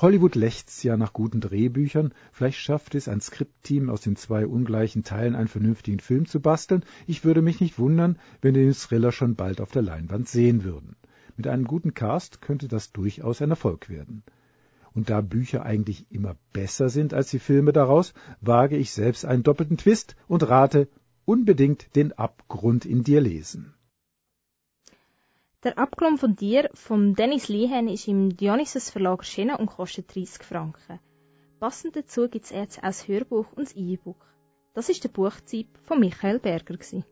Hollywood 0.03 0.35
lechzt 0.35 0.83
ja 0.83 0.97
nach 0.97 1.13
guten 1.13 1.39
Drehbüchern. 1.39 2.13
Vielleicht 2.33 2.57
schafft 2.57 2.93
es 2.93 3.07
ein 3.07 3.21
Skriptteam 3.21 3.89
aus 3.89 4.01
den 4.01 4.17
zwei 4.17 4.45
ungleichen 4.45 5.05
Teilen 5.05 5.33
einen 5.33 5.47
vernünftigen 5.47 6.01
Film 6.01 6.25
zu 6.25 6.41
basteln. 6.41 6.83
Ich 7.07 7.23
würde 7.23 7.41
mich 7.41 7.61
nicht 7.61 7.79
wundern, 7.79 8.19
wenn 8.41 8.53
wir 8.53 8.63
den 8.63 8.73
Thriller 8.73 9.13
schon 9.13 9.35
bald 9.35 9.61
auf 9.61 9.71
der 9.71 9.81
Leinwand 9.81 10.27
sehen 10.27 10.65
würden. 10.65 10.97
Mit 11.37 11.47
einem 11.47 11.63
guten 11.63 11.93
Cast 11.93 12.41
könnte 12.41 12.67
das 12.67 12.91
durchaus 12.91 13.41
ein 13.41 13.51
Erfolg 13.51 13.87
werden. 13.87 14.23
Und 14.93 15.09
da 15.09 15.21
Bücher 15.21 15.65
eigentlich 15.65 16.05
immer 16.11 16.35
besser 16.51 16.89
sind 16.89 17.13
als 17.13 17.29
die 17.29 17.39
Filme 17.39 17.71
daraus, 17.71 18.13
wage 18.41 18.75
ich 18.75 18.91
selbst 18.91 19.23
einen 19.23 19.43
doppelten 19.43 19.77
Twist 19.77 20.17
und 20.27 20.49
rate 20.49 20.89
unbedingt 21.23 21.95
den 21.95 22.11
Abgrund 22.11 22.85
in 22.85 23.05
dir 23.05 23.21
lesen. 23.21 23.73
Der 25.63 25.77
Abklon 25.77 26.17
von 26.17 26.35
dir 26.35 26.69
von 26.73 27.15
Dennis 27.15 27.47
Liehen 27.47 27.87
ist 27.87 28.09
im 28.09 28.35
Dionysus 28.35 28.89
Verlag 28.89 29.19
erschienen 29.19 29.55
und 29.55 29.67
kostet 29.67 30.13
30 30.13 30.43
Franken. 30.43 30.99
Passend 31.61 31.95
dazu 31.95 32.27
gibt 32.27 32.43
es 32.43 32.51
jetzt 32.51 32.79
auch 32.79 32.87
das 32.87 33.07
Hörbuch 33.07 33.45
und 33.53 33.69
das 33.69 33.75
E-Book. 33.77 34.25
Das 34.73 34.89
ist 34.89 35.05
der 35.05 35.09
Buchtipp 35.09 35.69
von 35.83 36.01
Michael 36.01 36.39
Berger. 36.39 36.75
Gewesen. 36.75 37.05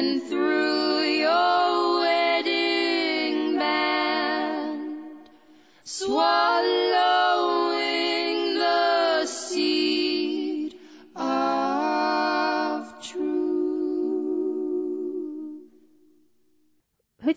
Heute 0.00 0.20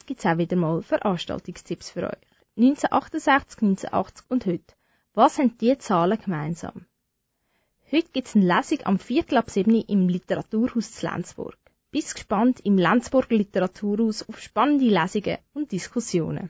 gibt's 0.06 0.26
auch 0.26 0.38
wieder 0.38 0.56
mal 0.56 0.82
Veranstaltungstipps 0.82 1.90
für 1.90 2.04
euch. 2.04 2.16
1968, 2.56 3.62
1980 3.62 4.26
und 4.30 4.46
heute. 4.46 4.74
Was 5.14 5.38
haben 5.38 5.58
die 5.58 5.78
Zahlen 5.80 6.18
gemeinsam? 6.18 6.86
Heute 7.92 8.08
gibt's 8.14 8.38
eine 8.38 8.46
Lesung 8.46 8.80
am 8.86 9.00
Viertel 9.00 9.38
ab 9.38 9.50
7 9.50 9.82
im 9.82 10.08
Literaturhaus 10.08 10.94
zu 10.94 11.06
Lenzburg. 11.06 11.58
Bis 11.94 12.16
gespannt 12.16 12.60
im 12.64 12.80
Lenzburger 12.80 13.36
Literaturhaus 13.36 14.28
auf 14.28 14.40
spannende 14.40 14.86
Lesungen 14.86 15.38
und 15.54 15.72
Diskussionen. 15.72 16.50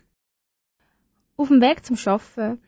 Auf 1.36 1.50
dem 1.50 1.60
Weg 1.60 1.86
zum 1.86 1.98
Schaffen 1.98 2.62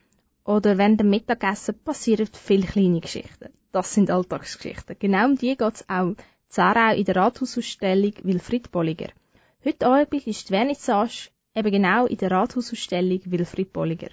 oder 0.44 0.76
während 0.76 1.00
dem 1.00 1.08
Mittagessen 1.08 1.78
passieren 1.82 2.28
viele 2.34 2.66
kleine 2.66 3.00
Geschichten. 3.00 3.48
Das 3.72 3.94
sind 3.94 4.10
Alltagsgeschichten. 4.10 4.96
Genau 4.98 5.24
um 5.24 5.38
die 5.38 5.56
geht's 5.56 5.88
auch 5.88 6.08
in 6.08 6.16
Zarau 6.50 6.94
in 6.94 7.06
der 7.06 7.16
Rathausausstellung 7.16 8.12
Wilfried 8.24 8.70
Bolliger. 8.70 9.08
Heute 9.64 9.86
Abend 9.86 10.26
ist 10.26 10.50
die 10.50 10.52
Vernissage 10.52 11.30
eben 11.54 11.72
genau 11.72 12.04
in 12.04 12.18
der 12.18 12.30
Rathausausstellung 12.30 13.22
Wilfried 13.24 13.72
Bolliger. 13.72 14.10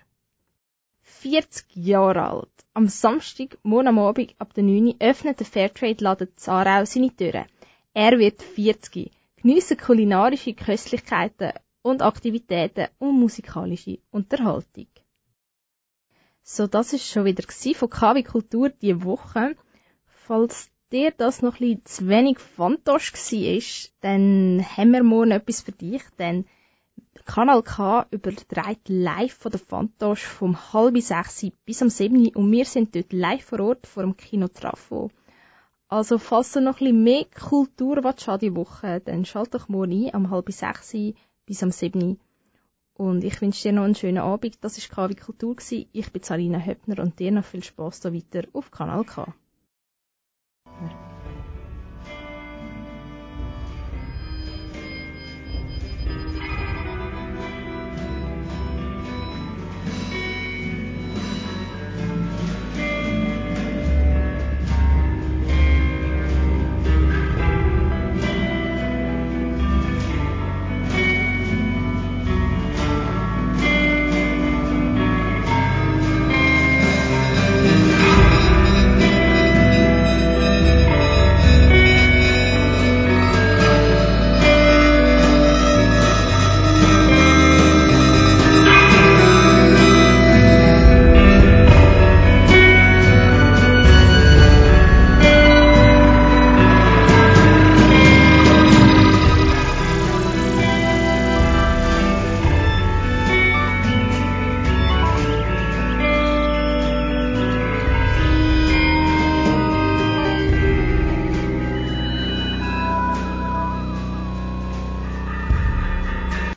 40 1.01 1.65
Jahre 1.75 2.29
alt. 2.29 2.65
Am 2.73 2.87
Samstag, 2.87 3.57
morgen 3.63 4.29
ab 4.37 4.53
der 4.53 4.63
9 4.63 4.87
Uhr 4.87 4.95
öffnet 4.99 5.41
der 5.41 5.47
Fairtrade-Laden 5.47 6.29
Zarau 6.37 6.85
seine 6.85 7.13
Türen. 7.13 7.45
Er 7.95 8.17
wird 8.17 8.41
40. 8.41 9.11
Geniessen 9.35 9.77
kulinarische 9.77 10.55
Köstlichkeiten 10.55 11.51
und 11.83 12.01
Aktivitäten 12.01 12.87
und 12.97 13.19
musikalische 13.19 13.99
Unterhaltung. 14.09 14.87
So, 16.41 16.65
das 16.65 16.93
ist 16.93 17.07
schon 17.07 17.25
wieder 17.25 17.43
von 17.75 17.89
KW 17.89 18.23
Kultur 18.23 18.69
diese 18.69 19.03
Woche. 19.03 19.55
Falls 20.05 20.71
dir 20.91 21.11
das 21.11 21.41
noch 21.43 21.59
ein 21.59 21.81
bisschen 21.81 21.85
zu 21.85 22.07
wenig 22.07 22.39
Fantosch 22.39 23.13
war, 23.13 23.89
dann 24.01 24.65
haben 24.75 24.91
wir 24.91 25.03
morgen 25.03 25.31
etwas 25.31 25.61
für 25.61 25.71
dich, 25.71 26.01
denn 26.17 26.45
Kanal 27.25 27.61
K 27.61 28.07
überträgt 28.09 28.89
live 28.89 29.33
von 29.33 29.51
der 29.51 29.59
Fantosch 29.59 30.23
vom 30.23 30.73
halb 30.73 30.97
sechs 30.99 31.45
bis 31.63 31.81
am 31.81 31.89
sieben 31.89 32.27
und 32.29 32.51
wir 32.51 32.65
sind 32.65 32.95
dort 32.95 33.13
live 33.13 33.45
vor 33.45 33.59
Ort 33.59 33.85
vor 33.85 34.03
dem 34.03 34.17
Kino 34.17 34.47
Trafo. 34.47 35.11
Also 35.93 36.17
falls 36.17 36.51
du 36.53 36.59
noch 36.59 36.81
ein 36.81 37.03
mehr 37.03 37.25
Kultur 37.25 38.03
willst 38.03 38.27
an 38.27 38.39
die 38.39 38.55
Woche, 38.55 38.99
dann 39.01 39.25
schalt 39.25 39.53
dich 39.53 39.67
morgen 39.67 40.07
ein, 40.07 40.15
am 40.15 40.31
halb 40.31 40.51
sechs 40.51 40.91
bis 41.45 41.61
am 41.61 41.69
sieben. 41.69 42.19
Und 42.95 43.23
ich 43.23 43.39
wünsche 43.41 43.61
dir 43.61 43.73
noch 43.73 43.83
einen 43.83 43.93
schönen 43.93 44.17
Abend. 44.17 44.57
Das 44.61 44.79
war 44.79 45.07
KW 45.07 45.13
Kultur. 45.13 45.55
Ich 45.69 46.11
bin 46.11 46.23
Sarina 46.23 46.57
Höppner 46.57 46.97
und 46.97 47.19
dir 47.19 47.31
noch 47.31 47.45
viel 47.45 47.63
Spaß 47.63 47.99
da 47.99 48.11
weiter 48.11 48.47
auf 48.53 48.71
Kanal 48.71 49.03
K. 49.03 49.35